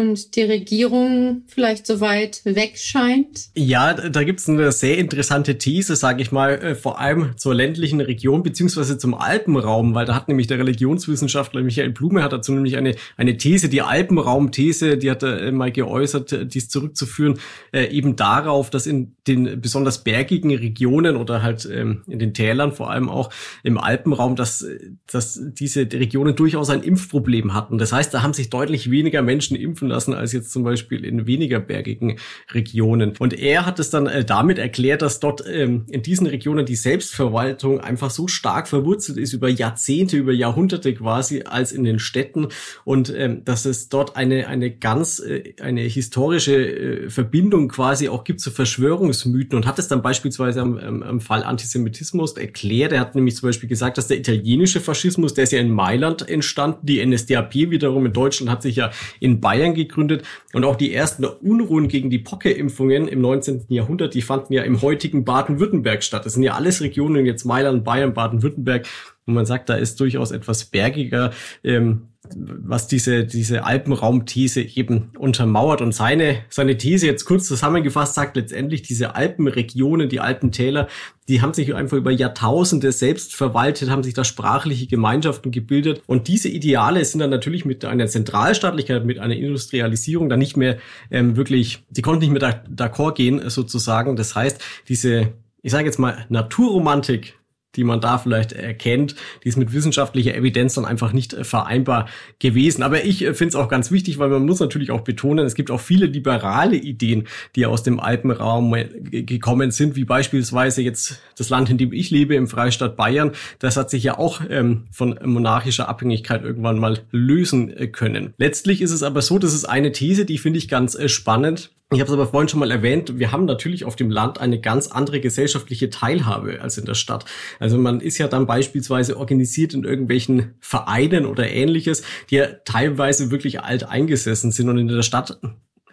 Und 0.02 0.36
die 0.36 0.44
Regierung 0.44 1.44
vielleicht 1.48 1.88
so 1.88 2.02
weit 2.02 2.42
weg 2.44 2.78
scheint? 2.78 3.50
Ja, 3.56 3.94
da 3.94 4.24
gibt's 4.24 4.50
eine 4.50 4.72
sehr 4.72 4.98
interessante 4.98 5.58
These, 5.58 5.96
sage 5.96 6.22
ich 6.22 6.32
mal, 6.32 6.54
äh, 6.54 6.76
vor 6.76 7.00
allem 7.00 7.38
zur 7.38 7.56
ländlichen 7.56 8.02
Region 8.02 8.44
beziehungsweise 8.44 8.98
zum 8.98 9.14
Alpenraum, 9.14 9.94
weil 9.94 10.06
da 10.06 10.16
hat 10.16 10.28
nämlich 10.28 10.48
der 10.48 10.60
Religionswissenschaftler 10.60 11.62
Michael 11.62 11.92
Blume 11.92 12.24
hat 12.24 12.34
dazu 12.34 12.52
nämlich 12.54 12.78
eine, 12.78 12.96
eine 13.18 13.38
These, 13.38 13.70
die 13.70 13.82
Alpenraumthese, 13.82 14.98
die 14.98 15.12
hat 15.12 15.24
er 15.24 15.42
äh, 15.42 15.52
mal 15.52 15.72
geäußert, 15.72 16.34
äh, 16.34 16.46
dies 16.46 16.70
zurückzuführen, 16.70 17.40
eben 17.74 18.16
darauf, 18.16 18.70
dass 18.70 18.86
in 18.86 19.16
den 19.28 19.62
besonders 19.62 20.04
bergigen 20.04 20.56
Regionen 20.56 21.16
oder 21.16 21.42
halt 21.42 21.68
ähm, 21.72 22.04
in 22.08 22.20
den 22.20 22.34
Tälern 22.34 22.72
vor 22.72 22.90
allem 22.90 23.10
auch 23.10 23.30
im 23.64 23.78
Alpenraum, 23.78 24.36
dass, 24.36 24.66
dass 25.12 25.40
diese 25.44 25.82
Regionen 25.82 26.36
durchaus 26.36 26.70
ein 26.70 26.84
Impfproblem 26.84 27.54
hatten. 27.54 27.78
Das 27.78 27.94
heißt, 27.94 28.14
da 28.14 28.22
haben 28.22 28.34
sich 28.34 28.50
deutlich 28.50 28.90
weniger 28.90 29.22
Menschen 29.22 29.56
impfen 29.56 29.91
lassen 29.92 30.14
als 30.14 30.34
jetzt 30.34 30.52
zum 30.52 30.64
Beispiel 30.64 31.06
in 31.06 31.28
weniger 31.28 31.60
bergigen 31.60 32.18
Regionen. 32.52 33.14
Und 33.20 33.38
er 33.38 33.66
hat 33.66 33.80
es 33.80 33.90
dann 33.90 34.08
äh, 34.08 34.26
damit 34.26 34.58
erklärt, 34.58 35.02
dass 35.02 35.20
dort 35.20 35.44
ähm, 35.48 35.86
in 35.90 36.02
diesen 36.02 36.28
Regionen 36.28 36.66
die 36.66 36.76
Selbstverwaltung 36.76 37.80
einfach 37.80 38.10
so 38.10 38.28
stark 38.28 38.68
verwurzelt 38.68 39.18
ist 39.18 39.34
über 39.34 39.50
Jahrzehnte, 39.50 40.18
über 40.18 40.34
Jahrhunderte 40.34 40.94
quasi 40.94 41.44
als 41.44 41.72
in 41.72 41.84
den 41.84 42.00
Städten 42.00 42.48
und 42.84 43.14
ähm, 43.16 43.44
dass 43.46 43.66
es 43.66 43.90
dort 43.90 44.16
eine 44.16 44.48
eine 44.48 44.72
ganz 44.72 45.20
äh, 45.20 45.54
eine 45.62 45.82
historische 45.82 46.56
äh, 46.56 47.10
Verbindung 47.10 47.68
quasi 47.68 48.10
auch 48.10 48.24
gibt 48.24 48.40
zu 48.40 48.52
Verschwörungsmythen 48.52 49.56
und 49.56 49.66
hat 49.66 49.80
es 49.80 49.88
dann 49.88 50.02
beispielsweise 50.02 50.62
am, 50.62 50.78
am, 50.78 51.04
am 51.04 51.22
Fall 51.22 51.44
Antisemitismus 51.44 52.34
erklärt. 52.34 52.92
Er 52.92 53.00
hat 53.00 53.16
nämlich 53.16 53.36
zum 53.36 53.50
Beispiel 53.50 53.70
gesagt, 53.70 53.98
dass 53.98 54.08
der 54.08 54.18
italienische 54.18 54.80
Faschismus, 54.80 55.34
der 55.34 55.44
ist 55.44 55.52
ja 55.52 55.60
in 55.60 55.72
Mailand 55.72 56.28
entstanden, 56.28 56.86
die 56.86 57.06
NSDAP 57.06 57.54
wiederum 57.54 58.06
in 58.06 58.14
Deutschland 58.14 58.50
hat 58.50 58.62
sich 58.62 58.78
ja 58.78 58.92
in 59.20 59.42
Bayern 59.42 59.71
Bayern 59.72 59.76
gegründet 59.76 60.24
und 60.54 60.64
auch 60.64 60.76
die 60.76 60.94
ersten 60.94 61.26
Unruhen 61.26 61.88
gegen 61.88 62.10
die 62.10 62.20
Pockerimpfungen 62.20 63.08
im 63.08 63.22
19. 63.22 63.66
Jahrhundert, 63.70 64.14
die 64.14 64.22
fanden 64.22 64.54
ja 64.54 64.64
im 64.64 64.82
heutigen 64.82 65.26
Baden-Württemberg 65.26 66.04
statt. 66.04 66.26
Das 66.26 66.34
sind 66.34 66.44
ja 66.44 66.54
alles 66.54 66.82
Regionen, 66.82 67.26
jetzt 67.26 67.46
Mailand, 67.46 67.84
Bayern, 67.84 68.14
Baden-Württemberg, 68.14 68.88
wo 69.26 69.34
man 69.34 69.46
sagt, 69.46 69.70
da 69.70 69.76
ist 69.76 70.00
durchaus 70.00 70.32
etwas 70.32 70.66
bergiger. 70.66 71.32
Ähm, 71.64 72.08
was 72.36 72.88
diese, 72.88 73.26
diese 73.26 73.66
Alpenraumthese 73.66 74.62
eben 74.62 75.12
untermauert. 75.18 75.82
Und 75.82 75.94
seine, 75.94 76.44
seine 76.50 76.78
These 76.78 77.08
jetzt 77.08 77.26
kurz 77.26 77.48
zusammengefasst 77.48 78.14
sagt 78.14 78.36
letztendlich, 78.38 78.84
diese 78.84 79.16
Alpenregionen, 79.16 80.08
die 80.08 80.20
Alpentäler, 80.20 80.88
die 81.28 81.42
haben 81.42 81.54
sich 81.54 81.74
einfach 81.74 81.98
über 81.98 82.12
Jahrtausende 82.12 82.92
selbst 82.92 83.36
verwaltet, 83.36 83.90
haben 83.90 84.04
sich 84.04 84.14
da 84.14 84.24
sprachliche 84.24 84.86
Gemeinschaften 84.86 85.52
gebildet. 85.52 86.04
Und 86.06 86.28
diese 86.28 86.48
Ideale 86.48 87.04
sind 87.06 87.20
dann 87.20 87.32
natürlich 87.32 87.66
mit 87.66 87.86
einer 87.86 88.08
Zentralstaatlichkeit, 88.08 89.04
mit 89.04 89.18
einer 89.18 89.36
Industrialisierung 89.36 90.30
dann 90.30 90.40
nicht 90.40 90.58
mehr 90.58 90.78
ähm, 91.10 91.36
wirklich, 91.36 91.84
die 91.90 92.04
konnten 92.04 92.22
nicht 92.22 92.40
mehr 92.40 92.64
d'accord 92.70 93.16
gehen 93.16 93.50
sozusagen. 93.50 94.16
Das 94.16 94.36
heißt, 94.36 94.62
diese, 94.90 95.34
ich 95.64 95.72
sage 95.72 95.86
jetzt 95.86 96.00
mal, 96.00 96.26
Naturromantik, 96.30 97.41
die 97.76 97.84
man 97.84 98.02
da 98.02 98.18
vielleicht 98.18 98.52
erkennt, 98.52 99.16
die 99.44 99.50
ist 99.50 99.58
mit 99.58 99.74
wissenschaftlicher 99.74 100.36
Evidenz 100.36 100.76
dann 100.76 100.86
einfach 100.86 101.14
nicht 101.14 101.34
äh, 101.34 101.44
vereinbar 101.44 102.08
gewesen. 102.40 102.84
Aber 102.84 103.04
ich 103.04 103.24
äh, 103.24 103.34
finde 103.34 103.50
es 103.50 103.56
auch 103.56 103.70
ganz 103.70 103.92
wichtig, 103.92 104.20
weil 104.20 104.30
man 104.30 104.46
muss 104.46 104.60
natürlich 104.60 104.92
auch 104.92 105.02
betonen, 105.02 105.46
es 105.46 105.56
gibt 105.56 105.72
auch 105.72 105.80
viele 105.80 106.06
liberale 106.06 106.76
Ideen, 106.76 107.28
die 107.56 107.66
aus 107.66 107.84
dem 107.84 108.00
Alpenraum 108.00 108.74
äh, 108.76 109.24
gekommen 109.24 109.72
sind, 109.72 109.96
wie 109.96 110.06
beispielsweise 110.06 110.82
jetzt 110.82 111.22
das 111.38 111.50
Land, 111.50 111.70
in 111.70 111.78
dem 111.78 111.94
ich 111.94 112.12
lebe, 112.12 112.36
im 112.36 112.48
Freistaat 112.48 112.96
Bayern. 112.98 113.32
Das 113.60 113.78
hat 113.78 113.90
sich 113.90 114.04
ja 114.04 114.18
auch 114.18 114.42
ähm, 114.50 114.86
von 114.92 115.18
monarchischer 115.24 115.88
Abhängigkeit 115.88 116.44
irgendwann 116.44 116.80
mal 116.80 117.00
lösen 117.12 117.92
können. 117.92 118.34
Letztlich 118.38 118.82
ist 118.82 118.92
es 118.92 119.04
aber 119.04 119.22
so, 119.22 119.40
das 119.40 119.54
ist 119.54 119.66
eine 119.66 119.92
These, 119.92 120.26
die 120.26 120.38
finde 120.38 120.60
ich 120.60 120.68
ganz 120.68 120.98
spannend 121.10 121.72
Ich 121.94 122.00
habe 122.00 122.08
es 122.08 122.14
aber 122.14 122.26
vorhin 122.26 122.48
schon 122.48 122.62
mal 122.62 122.72
erwähnt, 122.72 123.20
wir 123.20 123.34
haben 123.34 123.44
natürlich 123.44 123.84
auf 123.84 123.98
dem 123.98 124.10
Land 124.10 124.40
eine 124.40 124.62
ganz 124.62 124.88
andere 124.88 125.20
gesellschaftliche 125.20 125.90
Teilhabe 125.90 126.62
als 126.62 126.78
in 126.78 126.86
der 126.86 126.94
Stadt. 126.94 127.26
Also 127.60 127.78
man 127.78 128.00
ist 128.00 128.18
ja 128.18 128.30
dann 128.30 128.48
beispielsweise 128.48 129.18
organisiert 129.18 129.74
in 129.74 129.84
irgendwelchen 129.84 130.54
Vereinen 130.62 131.26
oder 131.26 131.50
ähnliches, 131.50 132.04
die 132.30 132.36
ja 132.36 132.48
teilweise 132.64 133.30
wirklich 133.30 133.60
alt 133.60 133.84
eingesessen 133.84 134.54
sind 134.54 134.70
und 134.70 134.78
in 134.78 134.88
der 134.88 135.02
Stadt 135.02 135.38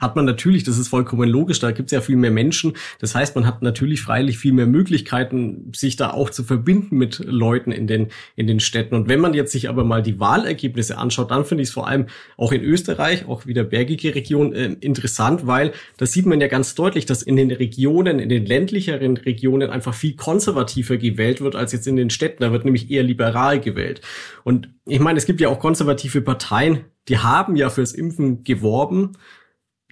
hat 0.01 0.17
man 0.17 0.25
natürlich, 0.25 0.65
das 0.65 0.79
ist 0.79 0.89
vollkommen 0.89 1.29
logisch, 1.29 1.61
da 1.61 1.71
gibt 1.71 1.89
es 1.89 1.93
ja 1.93 2.01
viel 2.01 2.17
mehr 2.17 2.31
Menschen. 2.31 2.75
Das 3.01 3.15
heißt, 3.15 3.35
man 3.35 3.47
hat 3.47 3.63
natürlich 3.63 4.01
freilich 4.01 4.39
viel 4.39 4.53
mehr 4.53 4.67
Möglichkeiten, 4.67 5.73
sich 5.75 5.97
da 5.97 6.11
auch 6.11 6.31
zu 6.31 6.45
verbinden 6.45 6.97
mit 6.97 7.19
Leuten 7.25 7.73
in 7.73 7.87
den, 7.87 8.09
in 8.37 8.47
den 8.47 8.61
Städten. 8.61 8.95
Und 8.95 9.09
wenn 9.09 9.21
man 9.21 9.35
jetzt 9.35 9.53
sich 9.53 9.69
aber 9.69 9.85
mal 9.85 10.03
die 10.03 10.21
Wahlergebnisse 10.21 10.99
anschaut, 10.99 11.31
dann 11.31 11.45
finde 11.45 11.63
ich 11.63 11.69
es 11.69 11.75
vor 11.75 11.89
allem 11.89 12.07
auch 12.37 12.53
in 12.53 12.63
Österreich, 12.63 13.27
auch 13.27 13.47
wieder 13.47 13.65
bergige 13.65 14.15
Region, 14.15 14.53
äh, 14.53 14.77
interessant, 14.81 15.47
weil 15.47 15.73
da 15.97 16.07
sieht 16.07 16.27
man 16.27 16.41
ja 16.41 16.49
ganz 16.49 16.75
deutlich, 16.75 17.07
dass 17.07 17.23
in 17.23 17.37
den 17.37 17.51
Regionen, 17.51 18.19
in 18.19 18.29
den 18.29 18.47
ländlicheren 18.47 19.17
Regionen 19.17 19.71
einfach 19.71 19.95
viel 19.95 20.17
konservativer 20.17 20.97
gewählt 20.97 21.41
wird 21.41 21.57
als 21.57 21.73
jetzt 21.73 21.87
in 21.87 21.97
den 21.97 22.11
Städten. 22.11 22.43
Da 22.43 22.53
wird 22.53 22.65
nämlich 22.65 22.91
eher 22.91 23.03
liberal 23.03 23.61
gewählt. 23.61 24.01
Und 24.45 24.71
ich 24.87 25.01
meine, 25.01 25.19
es 25.19 25.27
gibt 25.27 25.41
ja 25.41 25.49
auch 25.49 25.61
konservative 25.61 26.21
Parteien, 26.21 26.85
die 27.09 27.19
haben 27.19 27.57
ja 27.57 27.71
fürs 27.71 27.93
Impfen 27.93 28.45
geworben 28.45 29.13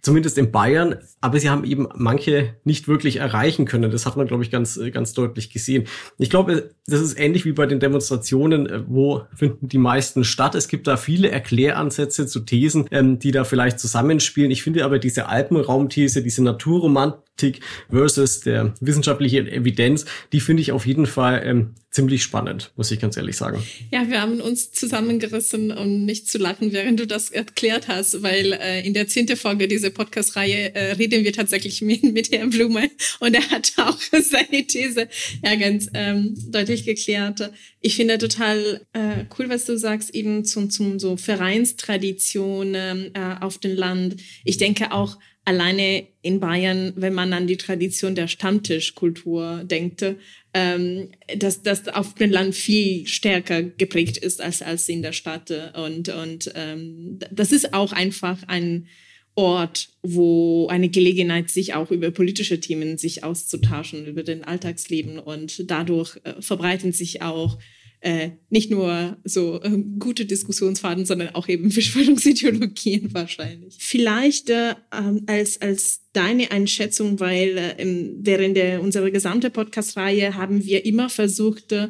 zumindest 0.07 0.39
in 0.39 0.53
Bayern, 0.53 0.95
aber 1.21 1.41
sie 1.41 1.51
haben 1.51 1.65
eben 1.65 1.89
manche 1.97 2.55
nicht 2.63 2.87
wirklich 2.87 3.17
erreichen 3.17 3.65
können. 3.65 3.91
Das 3.91 4.07
hat 4.07 4.17
man, 4.17 4.29
glaube 4.29 4.45
ich, 4.45 4.53
ganz, 4.53 4.79
ganz 4.93 5.15
deutlich 5.15 5.51
gesehen. 5.51 5.89
Ich 6.17 6.31
glaube, 6.31 6.71
das 6.87 7.01
ist 7.01 7.19
ähnlich 7.19 7.45
wie 7.45 7.51
bei 7.51 7.67
den 7.67 7.81
Demonstrationen, 7.81 8.67
äh, 8.67 8.85
wo 8.87 9.23
finden 9.35 9.67
die 9.67 9.79
meisten 9.79 10.23
statt. 10.23 10.55
Es 10.55 10.69
gibt 10.69 10.87
da 10.87 10.97
viele 10.97 11.33
Erkläransätze 11.33 12.29
zu 12.29 12.39
Thesen, 12.39 12.87
ähm, 12.93 13.19
die 13.19 13.33
da 13.33 13.43
vielleicht 13.43 13.81
zusammenspielen. 13.81 14.53
Ich 14.53 14.63
finde 14.63 14.85
aber 14.85 15.01
diese 15.01 15.29
Alpenraumthese, 15.29 16.23
diese 16.23 16.45
Naturromantik, 16.45 17.26
Politik 17.37 17.63
versus 17.91 18.41
der 18.41 18.75
wissenschaftlichen 18.81 19.47
Evidenz, 19.47 20.07
die 20.33 20.41
finde 20.41 20.63
ich 20.63 20.73
auf 20.73 20.87
jeden 20.87 21.07
Fall 21.07 21.43
ähm, 21.45 21.75
ziemlich 21.91 22.23
spannend, 22.23 22.73
muss 22.77 22.91
ich 22.91 23.01
ganz 23.01 23.17
ehrlich 23.17 23.37
sagen. 23.37 23.63
Ja, 23.91 24.09
wir 24.09 24.21
haben 24.21 24.41
uns 24.41 24.73
zusammengerissen, 24.73 25.71
um 25.71 26.05
nicht 26.05 26.29
zu 26.29 26.39
lachen, 26.39 26.73
während 26.73 27.01
du 27.01 27.07
das 27.07 27.31
erklärt 27.31 27.89
hast, 27.89 28.23
weil 28.23 28.53
äh, 28.53 28.87
in 28.87 28.95
der 28.95 29.09
zehnten 29.09 29.37
Folge 29.37 29.69
dieser 29.69 29.91
Podcast-Reihe 29.91 30.75
äh, 30.75 30.93
reden 30.93 31.25
wir 31.25 31.33
tatsächlich 31.33 31.83
mit, 31.83 32.03
mit 32.03 32.33
Herrn 32.33 32.51
Blume 32.51 32.91
und 33.21 33.35
er 33.35 33.51
hat 33.51 33.73
auch 33.77 33.99
seine 34.13 34.67
These 34.67 35.09
ja 35.43 35.55
ganz 35.57 35.89
ähm, 35.95 36.35
deutlich 36.49 36.85
geklärt. 36.85 37.51
Ich 37.81 37.97
finde 37.97 38.19
total 38.19 38.83
äh, 38.93 39.25
cool, 39.39 39.49
was 39.49 39.65
du 39.65 39.79
sagst, 39.79 40.15
eben 40.15 40.45
zum, 40.45 40.71
zum 40.71 40.99
so 40.99 41.17
Vereinstraditionen 41.17 43.15
äh, 43.15 43.37
auf 43.41 43.59
dem 43.59 43.77
Land. 43.77 44.17
Ich 44.45 44.59
denke 44.59 44.93
auch 44.93 45.19
alleine 45.47 46.07
in 46.23 46.41
Bayern, 46.41 46.93
wenn 46.97 47.15
man 47.15 47.33
an 47.33 47.47
die 47.47 47.57
Tradition 47.57 48.15
der 48.15 48.27
Stammtischkultur 48.27 49.63
denkt, 49.65 50.05
ähm, 50.53 51.11
dass 51.39 51.63
das 51.63 51.89
auf 51.89 52.15
dem 52.15 52.33
Land 52.33 52.55
viel 52.55 53.07
stärker 53.07 53.63
geprägt 53.63 54.19
ist 54.19 54.41
als, 54.43 54.61
als 54.61 54.89
in 54.89 55.03
der 55.03 55.13
Stadt. 55.13 55.53
Und, 55.75 56.09
und 56.09 56.53
ähm, 56.55 57.21
das 57.31 57.53
ist 57.53 57.73
auch 57.73 57.93
einfach 57.93 58.43
ein 58.49 58.89
Ort, 59.37 59.91
wo 60.03 60.67
eine 60.69 60.89
Gelegenheit, 60.89 61.51
sich 61.51 61.75
auch 61.75 61.91
über 61.91 62.11
politische 62.11 62.59
Themen 62.59 62.99
sich 62.99 63.23
auszutauschen, 63.23 64.07
über 64.07 64.25
den 64.25 64.43
Alltagsleben. 64.43 65.19
Und 65.19 65.71
dadurch 65.71 66.19
äh, 66.25 66.41
verbreiten 66.41 66.91
sich 66.93 67.23
auch 67.23 67.59
äh, 68.01 68.31
nicht 68.51 68.71
nur 68.71 69.17
so 69.25 69.61
äh, 69.63 69.83
gute 69.99 70.27
Diskussionsfaden, 70.27 71.07
sondern 71.07 71.35
auch 71.35 71.49
eben 71.49 71.71
Verschwörungsideologien 71.73 73.13
wahrscheinlich. 73.15 73.77
Vielleicht 73.79 74.51
äh, 74.51 74.75
ähm, 74.93 75.23
als, 75.27 75.61
als 75.61 76.03
deine 76.13 76.51
Einschätzung, 76.51 77.21
weil 77.21 77.57
äh, 77.59 78.15
während 78.19 78.57
der, 78.57 78.83
unserer 78.83 79.11
gesamten 79.11 79.53
Podcast-Reihe 79.53 80.35
haben 80.35 80.65
wir 80.65 80.85
immer 80.85 81.09
versucht, 81.09 81.73
äh, 81.73 81.89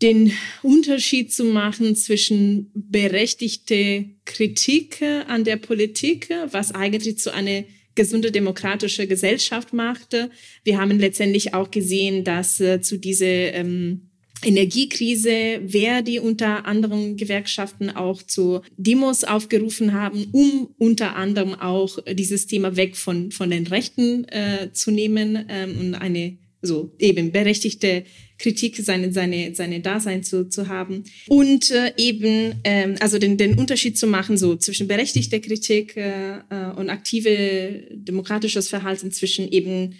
den 0.00 0.32
Unterschied 0.62 1.32
zu 1.32 1.44
machen 1.44 1.94
zwischen 1.94 2.72
berechtigte 2.74 4.06
Kritik 4.24 5.00
an 5.28 5.44
der 5.44 5.56
Politik, 5.56 6.28
was 6.50 6.74
eigentlich 6.74 7.18
zu 7.18 7.32
einer 7.32 7.62
gesunde 7.94 8.32
demokratische 8.32 9.06
Gesellschaft 9.06 9.72
machte. 9.72 10.30
Wir 10.64 10.78
haben 10.80 10.98
letztendlich 10.98 11.54
auch 11.54 11.70
gesehen, 11.70 12.24
dass 12.24 12.60
äh, 12.60 12.80
zu 12.80 12.98
diese 12.98 13.26
ähm, 13.26 14.08
Energiekrise, 14.44 15.60
wer 15.62 16.02
die 16.02 16.18
unter 16.18 16.66
anderem 16.66 17.16
Gewerkschaften 17.16 17.90
auch 17.90 18.22
zu 18.22 18.60
Demos 18.76 19.24
aufgerufen 19.24 19.92
haben, 19.92 20.26
um 20.32 20.68
unter 20.78 21.16
anderem 21.16 21.54
auch 21.54 21.98
dieses 22.12 22.46
Thema 22.46 22.76
weg 22.76 22.96
von, 22.96 23.30
von 23.30 23.50
den 23.50 23.66
Rechten 23.66 24.24
äh, 24.28 24.72
zu 24.72 24.90
nehmen 24.90 25.46
ähm, 25.48 25.78
und 25.80 25.94
eine 25.94 26.36
so 26.62 26.94
eben 26.98 27.32
berechtigte 27.32 28.04
Kritik 28.38 28.76
seine 28.76 29.12
seine 29.12 29.54
seine 29.54 29.80
Dasein 29.80 30.22
zu, 30.22 30.48
zu 30.48 30.68
haben. 30.68 31.04
Und 31.28 31.70
äh, 31.70 31.92
eben 31.96 32.54
ähm, 32.64 32.94
also 33.00 33.18
den 33.18 33.36
den 33.36 33.58
Unterschied 33.58 33.98
zu 33.98 34.06
machen 34.06 34.36
so 34.36 34.56
zwischen 34.56 34.88
berechtigter 34.88 35.40
Kritik 35.40 35.96
äh, 35.96 36.38
äh 36.38 36.72
und 36.76 36.88
aktive 36.88 37.84
demokratisches 37.90 38.68
Verhalten 38.68 39.10
zwischen 39.10 39.50
eben 39.50 39.94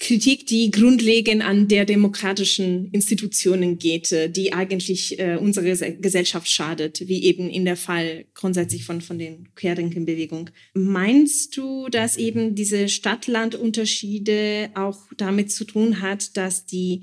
Kritik, 0.00 0.46
die 0.46 0.70
grundlegend 0.70 1.42
an 1.44 1.68
der 1.68 1.84
demokratischen 1.84 2.90
Institutionen 2.90 3.78
geht, 3.78 4.10
äh, 4.12 4.30
die 4.30 4.54
eigentlich 4.54 5.20
äh, 5.20 5.36
unsere 5.36 5.66
Gesellschaft 5.98 6.50
schadet, 6.50 7.06
wie 7.06 7.22
eben 7.24 7.50
in 7.50 7.66
der 7.66 7.76
Fall 7.76 8.24
grundsätzlich 8.32 8.84
von, 8.84 9.02
von 9.02 9.18
den 9.18 9.54
Querdenkenbewegung. 9.54 10.48
Meinst 10.72 11.54
du, 11.58 11.88
dass 11.88 12.16
eben 12.16 12.54
diese 12.54 12.88
Stadt-Land-Unterschiede 12.88 14.70
auch 14.74 14.98
damit 15.18 15.52
zu 15.52 15.64
tun 15.64 16.00
hat, 16.00 16.34
dass 16.38 16.64
die 16.64 17.02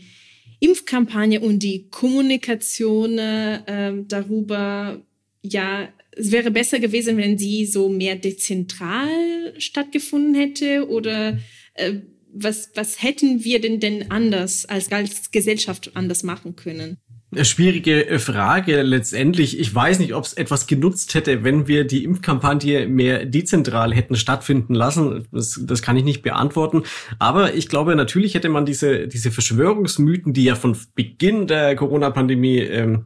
Impfkampagne 0.60 1.39
und 1.39 1.62
die 1.62 1.89
Kommunikation 1.89 3.19
äh, 3.19 3.93
darüber, 4.07 5.05
ja, 5.43 5.93
es 6.13 6.31
wäre 6.31 6.49
besser 6.49 6.79
gewesen, 6.79 7.17
wenn 7.17 7.38
sie 7.38 7.67
so 7.67 7.89
mehr 7.89 8.15
dezentral 8.15 9.53
stattgefunden 9.60 10.33
hätte 10.33 10.88
oder 10.89 11.38
äh, 11.75 11.99
was, 12.43 12.71
was 12.76 13.02
hätten 13.02 13.43
wir 13.43 13.62
denn 13.62 13.80
denn 13.80 14.12
anders 14.12 14.65
als, 14.65 14.91
als 14.91 15.32
Gesellschaft 15.32 15.95
anders 15.95 16.23
machen 16.23 16.56
können? 16.56 16.97
Schwierige 17.45 18.08
äh, 18.08 18.19
Frage 18.19 18.82
letztendlich. 18.82 19.60
Ich 19.60 19.73
weiß 19.73 20.00
nicht, 20.00 20.13
ob 20.13 20.26
es 20.26 20.34
etwas 20.34 20.67
genutzt 20.67 21.13
hätte, 21.13 21.43
wenn 21.43 21.67
wir 21.67 21.86
die 21.86 22.04
Impfkampagne 22.04 22.88
mehr 22.88 23.26
dezentral 23.26 23.93
hätten 23.93 24.15
stattfinden 24.15 24.73
lassen. 24.73 25.28
Das, 25.32 25.60
das 25.63 25.82
kann 25.82 25.97
ich 25.97 26.04
nicht 26.04 26.21
beantworten. 26.21 26.84
Aber 27.19 27.54
ich 27.54 27.69
glaube, 27.69 27.95
natürlich 27.95 28.36
hätte 28.36 28.50
man 28.50 28.65
diese, 28.65 29.08
diese 29.08 29.32
Verschwörungsmythen, 29.32 30.34
die 30.34 30.43
ja 30.43 30.56
von 30.56 30.78
Beginn 30.95 31.47
der 31.47 31.76
Corona-Pandemie 31.76 32.60
ähm, 32.60 33.06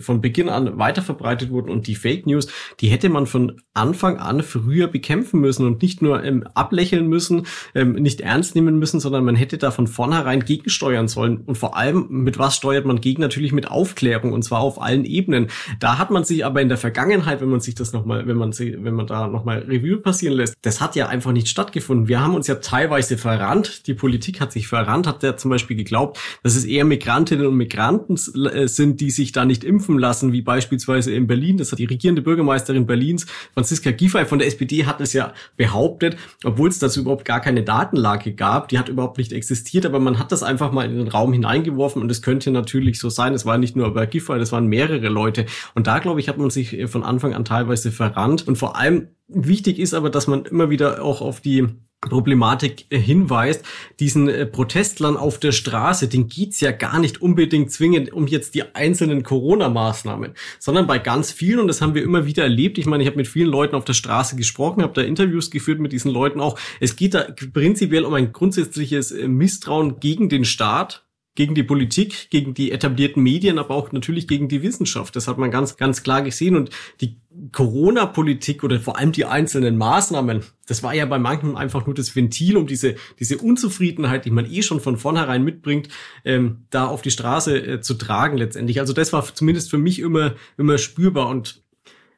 von 0.00 0.20
Beginn 0.20 0.48
an 0.48 0.78
weiterverbreitet 0.78 1.50
wurden 1.50 1.70
und 1.70 1.86
die 1.86 1.94
Fake 1.94 2.26
News, 2.26 2.48
die 2.80 2.88
hätte 2.88 3.08
man 3.08 3.26
von 3.26 3.60
Anfang 3.72 4.18
an 4.18 4.42
früher 4.42 4.88
bekämpfen 4.88 5.40
müssen 5.40 5.66
und 5.66 5.82
nicht 5.82 6.02
nur 6.02 6.22
ähm, 6.24 6.46
ablächeln 6.54 7.08
müssen, 7.08 7.46
ähm, 7.74 7.94
nicht 7.94 8.20
ernst 8.20 8.54
nehmen 8.54 8.78
müssen, 8.78 9.00
sondern 9.00 9.24
man 9.24 9.36
hätte 9.36 9.58
da 9.58 9.70
von 9.70 9.86
vornherein 9.86 10.44
gegensteuern 10.44 11.08
sollen. 11.08 11.38
Und 11.38 11.58
vor 11.58 11.76
allem, 11.76 12.06
mit 12.08 12.38
was 12.38 12.56
steuert 12.56 12.84
man 12.84 13.00
gegen? 13.00 13.20
Natürlich 13.20 13.52
mit 13.52 13.63
Aufklärung 13.64 14.32
und 14.32 14.42
zwar 14.42 14.60
auf 14.60 14.80
allen 14.80 15.04
Ebenen. 15.04 15.48
Da 15.80 15.98
hat 15.98 16.10
man 16.10 16.24
sich 16.24 16.44
aber 16.44 16.62
in 16.62 16.68
der 16.68 16.78
Vergangenheit, 16.78 17.40
wenn 17.40 17.48
man 17.48 17.60
sich 17.60 17.74
das 17.74 17.92
nochmal, 17.92 18.26
wenn 18.26 18.36
man 18.36 18.52
sie, 18.52 18.76
wenn 18.82 18.94
man 18.94 19.06
da 19.06 19.26
nochmal 19.26 19.60
Revue 19.60 19.98
passieren 19.98 20.36
lässt, 20.36 20.54
das 20.62 20.80
hat 20.80 20.96
ja 20.96 21.08
einfach 21.08 21.32
nicht 21.32 21.48
stattgefunden. 21.48 22.08
Wir 22.08 22.20
haben 22.20 22.34
uns 22.34 22.46
ja 22.46 22.56
teilweise 22.56 23.18
verrannt. 23.18 23.86
Die 23.86 23.94
Politik 23.94 24.40
hat 24.40 24.52
sich 24.52 24.68
verrannt, 24.68 25.06
hat 25.06 25.22
ja 25.22 25.36
zum 25.36 25.50
Beispiel 25.50 25.76
geglaubt, 25.76 26.18
dass 26.42 26.56
es 26.56 26.64
eher 26.64 26.84
Migrantinnen 26.84 27.46
und 27.46 27.56
Migranten 27.56 28.14
äh, 28.14 28.68
sind, 28.68 29.00
die 29.00 29.10
sich 29.10 29.32
da 29.32 29.44
nicht 29.44 29.64
impfen 29.64 29.98
lassen, 29.98 30.32
wie 30.32 30.42
beispielsweise 30.42 31.12
in 31.12 31.26
Berlin. 31.26 31.58
Das 31.58 31.72
hat 31.72 31.78
die 31.78 31.84
regierende 31.84 32.22
Bürgermeisterin 32.22 32.86
Berlins, 32.86 33.26
Franziska 33.54 33.90
Giffey 33.90 34.24
von 34.24 34.38
der 34.38 34.48
SPD, 34.48 34.86
hat 34.86 35.00
es 35.00 35.12
ja 35.12 35.32
behauptet, 35.56 36.16
obwohl 36.44 36.68
es 36.68 36.78
dazu 36.78 37.00
überhaupt 37.00 37.24
gar 37.24 37.40
keine 37.40 37.62
Datenlage 37.62 38.32
gab. 38.32 38.68
Die 38.68 38.78
hat 38.78 38.88
überhaupt 38.88 39.18
nicht 39.18 39.32
existiert, 39.32 39.86
aber 39.86 40.00
man 40.00 40.18
hat 40.18 40.32
das 40.32 40.42
einfach 40.42 40.72
mal 40.72 40.86
in 40.86 40.96
den 40.96 41.08
Raum 41.08 41.32
hineingeworfen 41.32 42.02
und 42.02 42.10
es 42.10 42.22
könnte 42.22 42.50
natürlich 42.50 42.98
so 42.98 43.08
sein. 43.08 43.34
Es 43.44 43.46
war 43.46 43.58
nicht 43.58 43.76
nur 43.76 43.92
bei 43.92 44.06
Giffey, 44.06 44.38
das 44.38 44.52
waren 44.52 44.68
mehrere 44.68 45.08
Leute. 45.08 45.44
Und 45.74 45.86
da, 45.86 45.98
glaube 45.98 46.18
ich, 46.18 46.30
hat 46.30 46.38
man 46.38 46.48
sich 46.48 46.86
von 46.86 47.02
Anfang 47.02 47.34
an 47.34 47.44
teilweise 47.44 47.92
verrannt. 47.92 48.48
Und 48.48 48.56
vor 48.56 48.76
allem 48.76 49.08
wichtig 49.28 49.78
ist 49.78 49.92
aber, 49.92 50.08
dass 50.08 50.26
man 50.26 50.46
immer 50.46 50.70
wieder 50.70 51.04
auch 51.04 51.20
auf 51.20 51.42
die 51.42 51.68
Problematik 52.00 52.86
hinweist, 52.90 53.64
diesen 54.00 54.28
äh, 54.28 54.46
Protestlern 54.46 55.16
auf 55.16 55.38
der 55.38 55.52
Straße, 55.52 56.08
den 56.08 56.28
geht's 56.28 56.60
ja 56.60 56.70
gar 56.70 56.98
nicht 56.98 57.20
unbedingt 57.22 57.70
zwingend 57.70 58.12
um 58.12 58.26
jetzt 58.26 58.54
die 58.54 58.74
einzelnen 58.74 59.22
Corona-Maßnahmen, 59.22 60.34
sondern 60.58 60.86
bei 60.86 60.98
ganz 60.98 61.32
vielen, 61.32 61.60
und 61.60 61.68
das 61.68 61.80
haben 61.80 61.94
wir 61.94 62.02
immer 62.02 62.26
wieder 62.26 62.42
erlebt, 62.42 62.78
ich 62.78 62.86
meine, 62.86 63.02
ich 63.02 63.08
habe 63.08 63.16
mit 63.16 63.28
vielen 63.28 63.48
Leuten 63.48 63.74
auf 63.74 63.84
der 63.84 63.94
Straße 63.94 64.36
gesprochen, 64.36 64.82
habe 64.82 64.92
da 64.92 65.02
Interviews 65.02 65.50
geführt 65.50 65.80
mit 65.80 65.92
diesen 65.92 66.10
Leuten 66.10 66.40
auch, 66.40 66.58
es 66.80 66.96
geht 66.96 67.14
da 67.14 67.26
prinzipiell 67.52 68.04
um 68.04 68.14
ein 68.14 68.32
grundsätzliches 68.32 69.10
äh, 69.12 69.28
Misstrauen 69.28 70.00
gegen 70.00 70.28
den 70.28 70.44
Staat, 70.44 71.03
gegen 71.34 71.54
die 71.54 71.64
Politik, 71.64 72.30
gegen 72.30 72.54
die 72.54 72.70
etablierten 72.70 73.22
Medien, 73.22 73.58
aber 73.58 73.74
auch 73.74 73.90
natürlich 73.90 74.28
gegen 74.28 74.48
die 74.48 74.62
Wissenschaft. 74.62 75.16
Das 75.16 75.26
hat 75.26 75.36
man 75.36 75.50
ganz, 75.50 75.76
ganz 75.76 76.02
klar 76.02 76.22
gesehen. 76.22 76.54
Und 76.54 76.70
die 77.00 77.16
Corona-Politik 77.50 78.62
oder 78.62 78.78
vor 78.78 78.98
allem 78.98 79.10
die 79.10 79.24
einzelnen 79.24 79.76
Maßnahmen, 79.76 80.42
das 80.66 80.84
war 80.84 80.94
ja 80.94 81.06
bei 81.06 81.18
manchen 81.18 81.56
einfach 81.56 81.86
nur 81.86 81.94
das 81.94 82.14
Ventil, 82.14 82.56
um 82.56 82.68
diese, 82.68 82.94
diese 83.18 83.38
Unzufriedenheit, 83.38 84.24
die 84.24 84.30
man 84.30 84.50
eh 84.50 84.62
schon 84.62 84.80
von 84.80 84.96
vornherein 84.96 85.42
mitbringt, 85.42 85.88
ähm, 86.24 86.66
da 86.70 86.86
auf 86.86 87.02
die 87.02 87.10
Straße 87.10 87.58
äh, 87.58 87.80
zu 87.80 87.94
tragen 87.94 88.38
letztendlich. 88.38 88.78
Also 88.78 88.92
das 88.92 89.12
war 89.12 89.24
zumindest 89.34 89.70
für 89.70 89.78
mich 89.78 89.98
immer, 89.98 90.34
immer 90.56 90.78
spürbar. 90.78 91.28
Und 91.28 91.64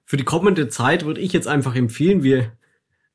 für 0.05 0.18
die 0.18 0.24
kommende 0.24 0.68
Zeit 0.68 1.07
würde 1.07 1.22
ich 1.22 1.33
jetzt 1.33 1.48
einfach 1.48 1.74
empfehlen, 1.74 2.22
wir 2.22 2.52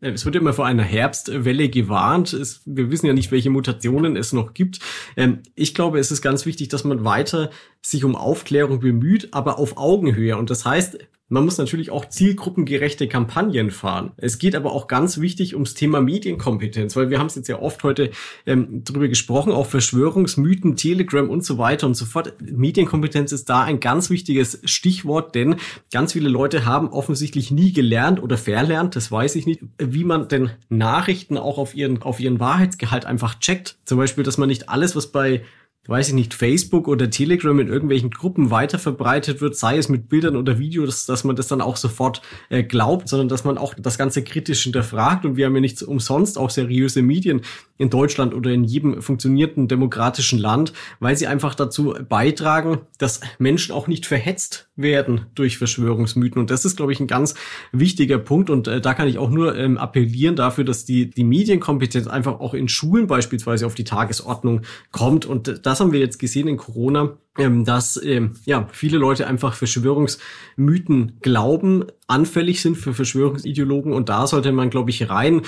es 0.01 0.25
wird 0.25 0.35
immer 0.35 0.53
vor 0.53 0.65
einer 0.65 0.83
Herbstwelle 0.83 1.69
gewarnt. 1.69 2.33
Es, 2.33 2.61
wir 2.65 2.89
wissen 2.89 3.05
ja 3.05 3.13
nicht, 3.13 3.31
welche 3.31 3.51
Mutationen 3.51 4.15
es 4.17 4.33
noch 4.33 4.53
gibt. 4.53 4.79
Ähm, 5.15 5.39
ich 5.55 5.75
glaube, 5.75 5.99
es 5.99 6.11
ist 6.11 6.21
ganz 6.21 6.45
wichtig, 6.45 6.69
dass 6.69 6.83
man 6.83 7.05
weiter 7.05 7.51
sich 7.81 8.03
um 8.03 8.15
Aufklärung 8.15 8.79
bemüht, 8.79 9.29
aber 9.31 9.59
auf 9.59 9.77
Augenhöhe. 9.77 10.35
Und 10.37 10.49
das 10.49 10.65
heißt, 10.65 10.97
man 11.31 11.45
muss 11.45 11.57
natürlich 11.57 11.91
auch 11.91 12.09
zielgruppengerechte 12.09 13.07
Kampagnen 13.07 13.71
fahren. 13.71 14.11
Es 14.17 14.37
geht 14.37 14.53
aber 14.53 14.73
auch 14.73 14.87
ganz 14.87 15.21
wichtig 15.21 15.53
ums 15.53 15.73
Thema 15.73 16.01
Medienkompetenz, 16.01 16.95
weil 16.97 17.09
wir 17.09 17.19
haben 17.19 17.27
es 17.27 17.35
jetzt 17.35 17.47
ja 17.47 17.59
oft 17.59 17.83
heute 17.83 18.11
ähm, 18.45 18.83
darüber 18.83 19.07
gesprochen, 19.07 19.53
auch 19.53 19.65
Verschwörungsmythen, 19.65 20.75
Telegram 20.75 21.29
und 21.29 21.45
so 21.45 21.57
weiter 21.57 21.87
und 21.87 21.95
so 21.95 22.03
fort. 22.03 22.33
Medienkompetenz 22.41 23.31
ist 23.31 23.49
da 23.49 23.61
ein 23.61 23.79
ganz 23.79 24.09
wichtiges 24.09 24.59
Stichwort, 24.65 25.33
denn 25.33 25.55
ganz 25.93 26.11
viele 26.11 26.27
Leute 26.27 26.65
haben 26.65 26.89
offensichtlich 26.89 27.49
nie 27.49 27.71
gelernt 27.71 28.21
oder 28.21 28.37
verlernt, 28.37 28.97
das 28.97 29.09
weiß 29.09 29.35
ich 29.37 29.45
nicht, 29.45 29.61
wie 29.77 30.03
man 30.03 30.27
denn 30.27 30.49
Nachrichten 30.67 31.37
auch 31.37 31.57
auf 31.57 31.73
ihren, 31.75 32.01
auf 32.01 32.19
ihren 32.19 32.41
Wahrheitsgehalt 32.41 33.05
einfach 33.05 33.39
checkt. 33.39 33.77
Zum 33.85 33.97
Beispiel, 33.97 34.25
dass 34.25 34.37
man 34.37 34.49
nicht 34.49 34.67
alles, 34.67 34.97
was 34.97 35.13
bei 35.13 35.43
weiß 35.87 36.09
ich 36.09 36.13
nicht, 36.13 36.33
Facebook 36.35 36.87
oder 36.87 37.09
Telegram 37.09 37.59
in 37.59 37.67
irgendwelchen 37.67 38.11
Gruppen 38.11 38.51
weiter 38.51 38.77
verbreitet 38.77 39.41
wird, 39.41 39.55
sei 39.55 39.77
es 39.77 39.89
mit 39.89 40.09
Bildern 40.09 40.35
oder 40.35 40.59
Videos, 40.59 41.07
dass 41.07 41.23
man 41.23 41.35
das 41.35 41.47
dann 41.47 41.59
auch 41.59 41.75
sofort 41.75 42.21
äh, 42.49 42.63
glaubt, 42.63 43.09
sondern 43.09 43.29
dass 43.29 43.43
man 43.43 43.57
auch 43.57 43.73
das 43.73 43.97
Ganze 43.97 44.23
kritisch 44.23 44.63
hinterfragt. 44.63 45.25
Und 45.25 45.37
wir 45.37 45.47
haben 45.47 45.55
ja 45.55 45.61
nicht 45.61 45.81
umsonst 45.81 46.37
auch 46.37 46.51
seriöse 46.51 47.01
Medien 47.01 47.41
in 47.81 47.89
Deutschland 47.89 48.35
oder 48.35 48.51
in 48.51 48.63
jedem 48.63 49.01
funktionierenden 49.01 49.67
demokratischen 49.67 50.37
Land, 50.37 50.71
weil 50.99 51.17
sie 51.17 51.25
einfach 51.25 51.55
dazu 51.55 51.95
beitragen, 52.07 52.81
dass 52.99 53.21
Menschen 53.39 53.73
auch 53.73 53.87
nicht 53.87 54.05
verhetzt 54.05 54.69
werden 54.75 55.25
durch 55.33 55.57
Verschwörungsmythen. 55.57 56.39
Und 56.39 56.51
das 56.51 56.63
ist, 56.63 56.77
glaube 56.77 56.91
ich, 56.91 56.99
ein 56.99 57.07
ganz 57.07 57.33
wichtiger 57.71 58.19
Punkt. 58.19 58.51
Und 58.51 58.67
äh, 58.67 58.81
da 58.81 58.93
kann 58.93 59.07
ich 59.07 59.17
auch 59.17 59.31
nur 59.31 59.57
ähm, 59.57 59.79
appellieren 59.79 60.35
dafür, 60.35 60.63
dass 60.63 60.85
die, 60.85 61.09
die 61.09 61.23
Medienkompetenz 61.23 62.05
einfach 62.07 62.39
auch 62.39 62.53
in 62.53 62.67
Schulen 62.67 63.07
beispielsweise 63.07 63.65
auf 63.65 63.73
die 63.73 63.83
Tagesordnung 63.83 64.61
kommt. 64.91 65.25
Und 65.25 65.47
äh, 65.47 65.59
das 65.59 65.79
haben 65.79 65.91
wir 65.91 65.99
jetzt 65.99 66.19
gesehen 66.19 66.47
in 66.47 66.57
Corona, 66.57 67.17
ähm, 67.37 67.63
dass 67.63 68.01
ähm, 68.03 68.33
ja 68.45 68.67
viele 68.71 68.97
Leute 68.97 69.27
einfach 69.27 69.53
Verschwörungsmythen 69.53 71.17
glauben, 71.21 71.85
anfällig 72.07 72.61
sind 72.61 72.75
für 72.75 72.93
Verschwörungsideologen 72.93 73.93
und 73.93 74.09
da 74.09 74.27
sollte 74.27 74.51
man, 74.51 74.69
glaube 74.69 74.89
ich, 74.89 75.09
rein. 75.09 75.41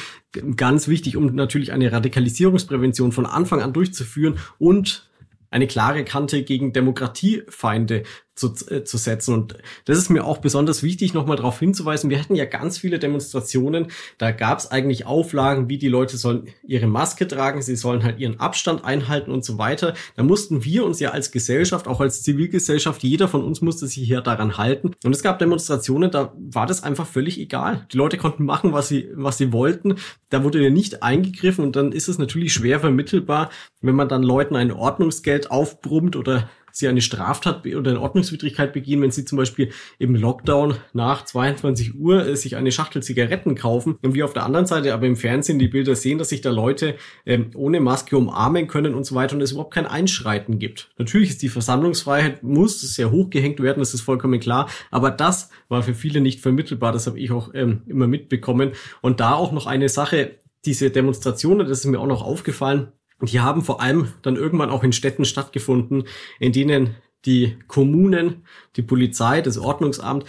Ganz 0.56 0.88
wichtig, 0.88 1.18
um 1.18 1.36
natürlich 1.36 1.72
eine 1.72 1.92
Radikalisierungsprävention 1.92 3.12
von 3.12 3.26
Anfang 3.26 3.62
an 3.62 3.74
durchzuführen 3.74 4.40
und 4.60 5.10
eine 5.50 5.68
klare 5.68 6.04
Kante 6.04 6.44
gegen 6.44 6.74
Demokratiefeinde 6.74 8.04
zu, 8.36 8.54
äh, 8.70 8.84
zu 8.84 8.98
setzen. 8.98 9.34
Und 9.34 9.58
das 9.86 9.98
ist 9.98 10.10
mir 10.10 10.26
auch 10.26 10.40
besonders 10.40 10.82
wichtig, 10.84 11.14
nochmal 11.14 11.38
darauf 11.38 11.60
hinzuweisen. 11.60 12.10
Wir 12.10 12.20
hatten 12.20 12.36
ja 12.36 12.46
ganz 12.46 12.78
viele 12.78 13.00
Demonstrationen. 13.00 13.88
Da 14.18 14.32
gab 14.32 14.60
es 14.60 14.72
eigentlich 14.72 15.06
Auflagen, 15.06 15.70
wie 15.70 15.78
die 15.78 15.88
Leute 15.88 16.18
sollen 16.18 16.48
ihre 16.66 16.88
Maske 16.88 17.28
tragen, 17.28 17.62
sie 17.62 17.76
sollen 17.76 18.04
halt 18.04 18.20
ihren 18.20 18.40
Abstand 18.40 18.86
einhalten 18.86 19.32
und 19.32 19.46
so 19.46 19.58
weiter. 19.58 19.94
Da 20.16 20.24
mussten 20.24 20.64
wir 20.64 20.86
uns 20.86 21.00
ja 21.00 21.12
als 21.12 21.32
Gesellschaft, 21.32 21.88
auch 21.88 22.02
als 22.02 22.24
Zivilgesellschaft, 22.24 23.04
jeder 23.04 23.28
von 23.28 23.44
uns 23.44 23.62
musste 23.62 23.88
sich 23.88 24.04
hier 24.04 24.22
daran 24.22 24.58
halten. 24.58 24.92
Und 25.04 25.16
es 25.16 25.22
gab 25.22 25.40
Demonstrationen, 25.40 26.10
da 26.10 26.34
war 26.38 26.66
das 26.66 26.84
einfach 26.84 27.06
völlig 27.06 27.40
egal. 27.40 27.88
Die 27.92 27.98
Leute 27.98 28.18
konnten 28.18 28.46
machen, 28.46 28.74
was 28.74 28.88
sie, 28.88 29.10
was 29.14 29.38
sie 29.38 29.54
wollten. 29.54 29.96
Da 30.30 30.44
wurde 30.44 30.64
ja 30.64 30.70
nicht 30.70 31.04
eingegriffen 31.04 31.64
und 31.64 31.76
dann 31.76 31.92
ist 31.92 32.08
es 32.08 32.18
natürlich 32.18 32.54
schwer 32.54 32.80
vermittelbar, 32.80 33.50
wenn 33.82 33.96
man 33.96 34.10
dann 34.10 34.24
Leuten 34.24 34.56
ein 34.56 34.72
Ordnungsgeld 34.72 35.52
aufbrummt 35.52 36.16
oder 36.16 36.50
sie 36.74 36.88
eine 36.88 37.02
Straftat 37.02 37.66
oder 37.68 37.92
eine 37.92 38.02
Ordnungswidrigkeit 38.02 38.74
begehen, 38.74 39.02
wenn 39.02 39.12
sie 39.12 39.26
zum 39.26 39.38
Beispiel 39.38 39.72
im 40.00 40.16
Lockdown 40.16 40.76
nach 40.92 41.24
22 41.24 41.96
Uhr 41.96 42.26
äh, 42.26 42.36
sich 42.36 42.56
eine 42.56 42.72
Schachtel 42.72 43.04
Zigaretten 43.04 43.56
kaufen 43.56 43.98
und 44.02 44.16
wir 44.16 44.26
auf 44.26 44.34
der 44.34 44.44
anderen 44.44 44.66
Seite 44.66 44.94
aber 44.94 45.06
im 45.06 45.16
Fernsehen 45.16 45.60
die 45.60 45.68
Bilder 45.68 45.96
sehen, 45.96 46.18
dass 46.18 46.30
sich 46.30 46.42
da 46.42 46.50
Leute 46.50 46.96
ähm, 47.26 47.52
ohne 47.54 47.80
Maske 47.80 48.18
umarmen 48.18 48.68
können 48.68 48.96
und 48.96 49.06
so 49.06 49.14
weiter 49.14 49.36
und 49.36 49.42
es 49.42 49.52
überhaupt 49.52 49.74
kein 49.74 49.86
Einschreiten 49.86 50.58
gibt. 50.58 50.90
Natürlich 50.98 51.30
ist 51.30 51.44
die 51.44 51.50
Versammlungsfreiheit, 51.50 52.42
muss 52.42 52.82
sehr 52.82 53.12
hochgehängt 53.12 53.60
werden, 53.62 53.80
das 53.80 53.94
ist 53.94 54.02
vollkommen 54.02 54.40
klar, 54.40 54.68
aber 54.90 55.12
das 55.12 55.50
war 55.70 55.84
für 55.84 55.94
viele 55.94 56.22
nicht 56.22 56.42
vermittelbar, 56.42 56.92
das 56.92 57.06
habe 57.06 57.20
ich 57.20 57.32
auch 57.32 57.52
ähm, 57.54 57.84
immer 57.86 58.08
mitbekommen. 58.08 58.72
Und 59.02 59.20
da 59.20 59.36
auch 59.36 59.52
noch 59.52 59.68
eine 59.68 59.90
Sache, 59.90 60.40
diese 60.66 60.90
Demonstrationen, 60.90 61.68
das 61.68 61.80
ist 61.80 61.86
mir 61.86 62.00
auch 62.00 62.08
noch 62.08 62.24
aufgefallen, 62.24 62.92
und 63.24 63.32
die 63.32 63.40
haben 63.40 63.62
vor 63.62 63.82
allem 63.82 64.10
dann 64.22 64.36
irgendwann 64.36 64.70
auch 64.70 64.84
in 64.84 64.92
Städten 64.92 65.24
stattgefunden, 65.24 66.04
in 66.42 66.52
denen 66.52 66.98
die 67.24 67.56
Kommunen, 67.70 68.44
die 68.76 68.82
Polizei, 68.82 69.40
das 69.40 69.58
Ordnungsamt, 69.58 70.26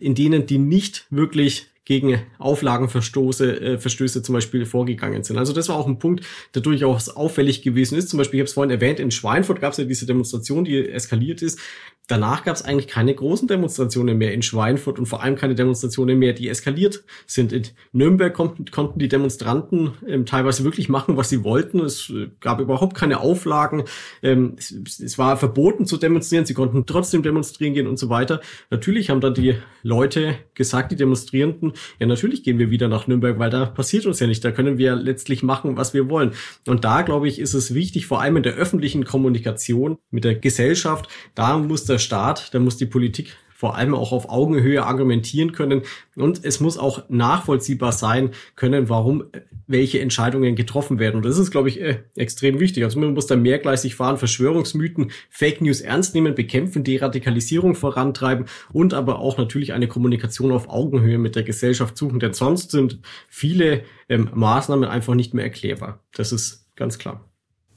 in 0.00 0.16
denen 0.16 0.44
die 0.44 0.58
nicht 0.58 1.06
wirklich 1.10 1.68
gegen 1.84 2.20
Auflagenverstöße 2.40 3.60
äh, 3.60 3.78
Verstöße 3.78 4.24
zum 4.24 4.32
Beispiel 4.32 4.66
vorgegangen 4.66 5.22
sind. 5.22 5.38
Also 5.38 5.52
das 5.52 5.68
war 5.68 5.76
auch 5.76 5.86
ein 5.86 6.00
Punkt, 6.00 6.26
der 6.56 6.62
durchaus 6.62 7.08
auffällig 7.08 7.62
gewesen 7.62 7.96
ist. 7.96 8.08
Zum 8.08 8.18
Beispiel, 8.18 8.38
ich 8.38 8.42
habe 8.42 8.48
es 8.48 8.54
vorhin 8.54 8.72
erwähnt, 8.72 8.98
in 8.98 9.12
Schweinfurt 9.12 9.60
gab 9.60 9.70
es 9.70 9.78
ja 9.78 9.84
diese 9.84 10.04
Demonstration, 10.04 10.64
die 10.64 10.88
eskaliert 10.90 11.40
ist. 11.40 11.60
Danach 12.08 12.42
gab 12.42 12.56
es 12.56 12.62
eigentlich 12.62 12.88
keine 12.88 13.14
großen 13.14 13.46
Demonstrationen 13.48 14.16
mehr 14.16 14.32
in 14.32 14.40
Schweinfurt 14.40 14.98
und 14.98 15.04
vor 15.04 15.22
allem 15.22 15.36
keine 15.36 15.54
Demonstrationen 15.54 16.18
mehr, 16.18 16.32
die 16.32 16.48
eskaliert 16.48 17.04
sind. 17.26 17.52
In 17.52 17.64
Nürnberg 17.92 18.32
konnten, 18.32 18.64
konnten 18.64 18.98
die 18.98 19.08
Demonstranten 19.08 19.92
ähm, 20.06 20.24
teilweise 20.24 20.64
wirklich 20.64 20.88
machen, 20.88 21.18
was 21.18 21.28
sie 21.28 21.44
wollten. 21.44 21.80
Es 21.80 22.08
äh, 22.08 22.30
gab 22.40 22.60
überhaupt 22.60 22.96
keine 22.96 23.20
Auflagen. 23.20 23.84
Ähm, 24.22 24.56
es, 24.56 24.70
es, 24.70 25.18
war 25.18 25.36
verboten 25.36 25.84
zu 25.84 25.98
demonstrieren. 25.98 26.46
Sie 26.46 26.54
konnten 26.54 26.86
trotzdem 26.86 27.22
demonstrieren 27.22 27.74
gehen 27.74 27.86
und 27.86 27.98
so 27.98 28.08
weiter. 28.08 28.40
Natürlich 28.70 29.10
haben 29.10 29.20
dann 29.20 29.34
die 29.34 29.56
Leute 29.82 30.36
gesagt, 30.54 30.92
die 30.92 30.96
Demonstrierenden, 30.96 31.74
ja 32.00 32.06
natürlich 32.06 32.42
gehen 32.42 32.58
wir 32.58 32.70
wieder 32.70 32.88
nach 32.88 33.06
Nürnberg, 33.06 33.38
weil 33.38 33.50
da 33.50 33.66
passiert 33.66 34.06
uns 34.06 34.18
ja 34.18 34.26
nicht. 34.26 34.42
Da 34.42 34.50
können 34.50 34.78
wir 34.78 34.96
letztlich 34.96 35.42
machen, 35.42 35.76
was 35.76 35.92
wir 35.92 36.08
wollen. 36.08 36.32
Und 36.66 36.84
da, 36.84 37.02
glaube 37.02 37.28
ich, 37.28 37.38
ist 37.38 37.52
es 37.52 37.74
wichtig, 37.74 38.06
vor 38.06 38.22
allem 38.22 38.38
in 38.38 38.44
der 38.44 38.54
öffentlichen 38.54 39.04
Kommunikation 39.04 39.98
mit 40.10 40.24
der 40.24 40.36
Gesellschaft, 40.36 41.08
da 41.34 41.58
muss 41.58 41.84
der 41.84 41.97
Staat, 41.98 42.54
da 42.54 42.58
muss 42.58 42.76
die 42.76 42.86
Politik 42.86 43.36
vor 43.58 43.74
allem 43.74 43.92
auch 43.92 44.12
auf 44.12 44.28
Augenhöhe 44.28 44.84
argumentieren 44.84 45.50
können 45.50 45.82
und 46.14 46.44
es 46.44 46.60
muss 46.60 46.78
auch 46.78 47.02
nachvollziehbar 47.08 47.90
sein 47.90 48.30
können, 48.54 48.88
warum 48.88 49.24
welche 49.66 49.98
Entscheidungen 49.98 50.54
getroffen 50.54 51.00
werden. 51.00 51.16
Und 51.16 51.24
das 51.24 51.38
ist, 51.38 51.50
glaube 51.50 51.68
ich, 51.68 51.80
äh, 51.80 52.04
extrem 52.14 52.60
wichtig. 52.60 52.84
Also 52.84 53.00
man 53.00 53.14
muss 53.14 53.26
da 53.26 53.34
mehrgleisig 53.34 53.96
fahren, 53.96 54.16
Verschwörungsmythen, 54.16 55.10
Fake 55.28 55.60
News 55.60 55.80
ernst 55.80 56.14
nehmen, 56.14 56.36
bekämpfen, 56.36 56.84
Deradikalisierung 56.84 57.74
vorantreiben 57.74 58.46
und 58.72 58.94
aber 58.94 59.18
auch 59.18 59.38
natürlich 59.38 59.72
eine 59.72 59.88
Kommunikation 59.88 60.52
auf 60.52 60.68
Augenhöhe 60.68 61.18
mit 61.18 61.34
der 61.34 61.42
Gesellschaft 61.42 61.96
suchen, 61.96 62.20
denn 62.20 62.34
sonst 62.34 62.70
sind 62.70 63.00
viele 63.28 63.82
ähm, 64.08 64.30
Maßnahmen 64.34 64.88
einfach 64.88 65.16
nicht 65.16 65.34
mehr 65.34 65.42
erklärbar. 65.42 66.04
Das 66.12 66.30
ist 66.30 66.68
ganz 66.76 66.96
klar 66.98 67.27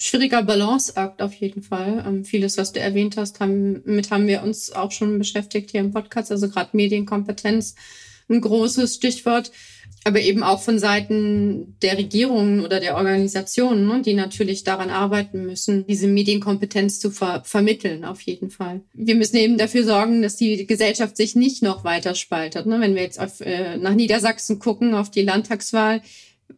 schwieriger 0.02 0.42
Balanceakt 0.42 1.22
auf 1.22 1.34
jeden 1.34 1.62
Fall. 1.62 2.04
Ähm, 2.06 2.26
vieles, 2.26 2.58
was 2.58 2.74
du 2.74 2.80
erwähnt 2.80 3.18
hast, 3.18 3.40
haben, 3.40 3.82
mit 3.86 4.10
haben 4.10 4.28
wir 4.28 4.42
uns 4.42 4.72
auch 4.72 4.92
schon 4.92 5.20
beschäftigt 5.20 5.72
hier 5.72 5.82
im 5.82 5.92
Podcast. 5.92 6.32
Also 6.32 6.50
gerade 6.50 6.72
Medienkompetenz, 6.74 7.76
ein 8.28 8.42
großes 8.42 8.96
Stichwort. 8.96 9.52
Aber 10.04 10.20
eben 10.20 10.42
auch 10.42 10.60
von 10.60 10.80
Seiten 10.80 11.78
der 11.84 11.96
Regierungen 11.96 12.62
oder 12.62 12.80
der 12.80 12.98
Organisationen, 12.98 13.86
ne, 13.86 14.02
die 14.02 14.16
natürlich 14.16 14.64
daran 14.64 14.90
arbeiten 14.90 15.46
müssen, 15.46 15.86
diese 15.86 16.08
Medienkompetenz 16.08 17.00
zu 17.00 17.12
ver 17.12 17.44
vermitteln, 17.46 18.04
auf 18.04 18.20
jeden 18.22 18.50
Fall. 18.50 18.82
Wir 18.94 19.14
müssen 19.14 19.36
eben 19.36 19.60
dafür 19.60 19.84
sorgen, 19.84 20.24
dass 20.24 20.38
die 20.38 20.66
Gesellschaft 20.66 21.18
sich 21.18 21.36
nicht 21.36 21.62
noch 21.62 21.84
weiter 21.84 22.16
spaltet. 22.16 22.66
Ne? 22.66 22.80
Wenn 22.80 22.96
wir 22.96 23.04
jetzt 23.04 23.20
auf, 23.20 23.42
äh, 23.42 23.78
nach 23.78 23.94
Niedersachsen 23.94 24.58
gucken, 24.58 24.96
auf 24.96 25.12
die 25.12 25.22
Landtagswahl, 25.22 26.02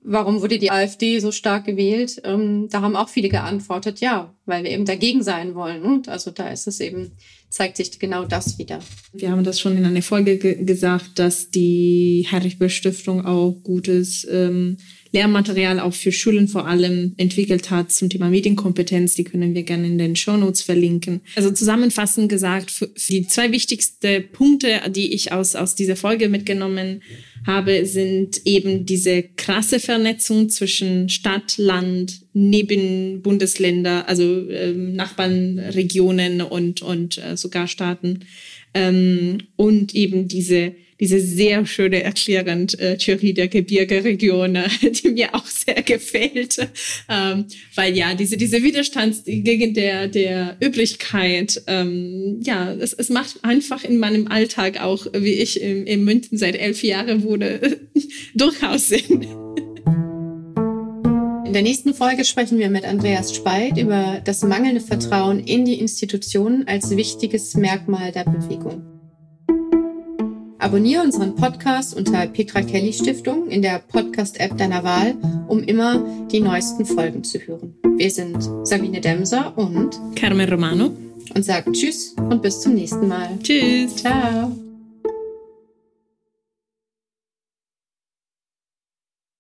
warum 0.02 0.42
wurde 0.42 0.60
die 0.60 0.72
AfD 0.72 1.20
so 1.20 1.32
stark 1.32 1.66
gewählt? 1.66 2.22
Ähm, 2.24 2.68
da 2.70 2.82
haben 2.82 2.96
auch 2.96 3.10
viele 3.10 3.30
geantwortet, 3.30 4.00
ja, 4.00 4.34
weil 4.46 4.64
wir 4.64 4.72
eben 4.72 4.86
dagegen 4.86 5.24
sein 5.24 5.56
wollen. 5.56 5.84
Und 5.84 6.10
also 6.10 6.32
da 6.32 6.50
ist 6.50 6.68
es 6.68 6.80
eben, 6.80 7.12
zeigt 7.50 7.78
sich 7.78 8.00
genau 8.00 8.26
das 8.26 8.58
wieder. 8.58 8.80
Wir 9.14 9.32
haben 9.32 9.44
das 9.44 9.60
schon 9.60 9.78
in 9.78 9.86
einer 9.86 10.02
Folge 10.02 10.38
ge 10.38 10.64
gesagt, 10.64 11.20
dass 11.20 11.50
die 11.50 12.28
Heinrich 12.32 12.60
Böll 12.60 12.70
Stiftung 12.70 13.26
auch 13.26 13.52
gutes 13.64 14.28
ähm, 14.30 14.78
Lehrmaterial 15.14 15.80
auch 15.80 15.94
für 15.94 16.12
Schulen 16.12 16.48
vor 16.48 16.68
allem 16.68 17.14
entwickelt 17.18 17.70
hat 17.70 17.92
zum 17.92 18.10
Thema 18.10 18.30
Medienkompetenz. 18.30 19.14
Die 19.14 19.24
können 19.24 19.54
wir 19.54 19.62
gerne 19.62 19.86
in 19.86 20.00
den 20.00 20.16
Show 20.16 20.36
Notes 20.36 20.64
verlinken. 20.64 21.22
Also 21.36 21.52
zusammenfassend 21.52 22.30
gesagt, 22.30 22.86
die 23.10 23.28
zwei 23.28 23.52
wichtigsten 23.52 24.24
Punkte, 24.32 24.82
die 24.90 25.14
ich 25.14 25.32
aus, 25.32 25.56
aus 25.56 25.76
dieser 25.76 25.96
Folge 25.96 26.30
mitgenommen 26.30 27.04
habe, 27.46 27.86
sind 27.86 28.42
eben 28.46 28.88
diese 28.88 29.24
krasse 29.24 29.80
Vernetzung 29.80 30.50
zwischen 30.50 31.10
Stadt, 31.10 31.58
Land, 31.58 32.22
neben 32.34 33.22
Bundesländer, 33.22 34.10
also 34.10 34.50
ähm, 34.50 34.96
Nachbarnregionen 34.96 36.42
und, 36.42 36.82
und 36.82 37.20
äh, 37.20 37.38
sogar 37.38 37.68
Staaten. 37.68 38.22
Ähm, 38.74 39.40
und 39.56 39.94
eben 39.94 40.28
diese 40.28 40.74
diese 41.04 41.20
sehr 41.20 41.66
schöne 41.66 42.02
erklärend 42.02 42.80
äh, 42.80 42.96
Theorie 42.96 43.34
der 43.34 43.50
Gebirgeregion, 43.50 44.56
äh, 44.56 44.70
die 44.90 45.10
mir 45.10 45.36
auch 45.36 45.46
sehr 45.46 45.82
gefällt, 45.82 46.66
ähm, 47.10 47.46
weil 47.76 47.98
ja 47.98 48.16
diese 48.16 48.38
diese 48.38 48.64
Widerstand 48.64 49.18
gegen 49.26 49.74
der 49.74 50.08
der 50.08 50.56
Übrigkeit, 50.62 51.62
ähm, 51.68 52.40
ja, 52.42 52.72
es, 52.72 52.94
es 52.94 53.10
macht 53.10 53.44
einfach 53.44 53.84
in 53.84 53.98
meinem 53.98 54.30
Alltag 54.30 54.82
auch, 54.82 55.06
wie 55.14 55.34
ich 55.34 55.60
im, 55.60 55.86
im 55.86 56.06
München 56.06 56.38
seit 56.38 56.56
elf 56.56 56.84
Jahren 56.84 57.24
wurde, 57.24 57.82
durchaus 58.34 58.88
Sinn. 58.88 59.28
In 61.46 61.52
der 61.52 61.64
nächsten 61.64 61.94
Folge 61.94 62.24
sprechen 62.24 62.60
wir 62.60 62.70
mit 62.70 62.86
Andreas 62.86 63.36
Speit 63.36 63.78
über 63.78 64.22
das 64.24 64.42
mangelnde 64.44 64.80
Vertrauen 64.80 65.42
in 65.42 65.66
die 65.66 65.80
Institutionen 65.82 66.66
als 66.66 66.96
wichtiges 66.96 67.56
Merkmal 67.56 68.14
der 68.14 68.24
Bewegung. 68.24 68.93
Abonniere 70.64 71.04
unseren 71.04 71.36
Podcast 71.36 71.94
unter 71.94 72.26
Petra 72.28 72.62
Kelly 72.62 72.94
Stiftung 72.94 73.50
in 73.50 73.62
der 73.62 73.80
Podcast-App 73.80 74.58
deiner 74.58 74.82
Wahl, 74.86 75.14
um 75.50 75.62
immer 75.62 76.02
die 76.32 76.40
neuesten 76.40 76.86
Folgen 76.86 77.22
zu 77.26 77.38
hören. 77.40 77.76
Wir 77.98 78.10
sind 78.10 78.42
Sabine 78.64 79.02
Demser 79.02 79.58
und 79.58 80.00
Carmen 80.16 80.50
Romano 80.50 80.92
und 81.36 81.44
sagen 81.44 81.74
Tschüss 81.74 82.16
und 82.18 82.42
bis 82.42 82.62
zum 82.62 82.76
nächsten 82.76 83.10
Mal. 83.10 83.38
Tschüss. 83.44 83.98
Ciao. 83.98 84.56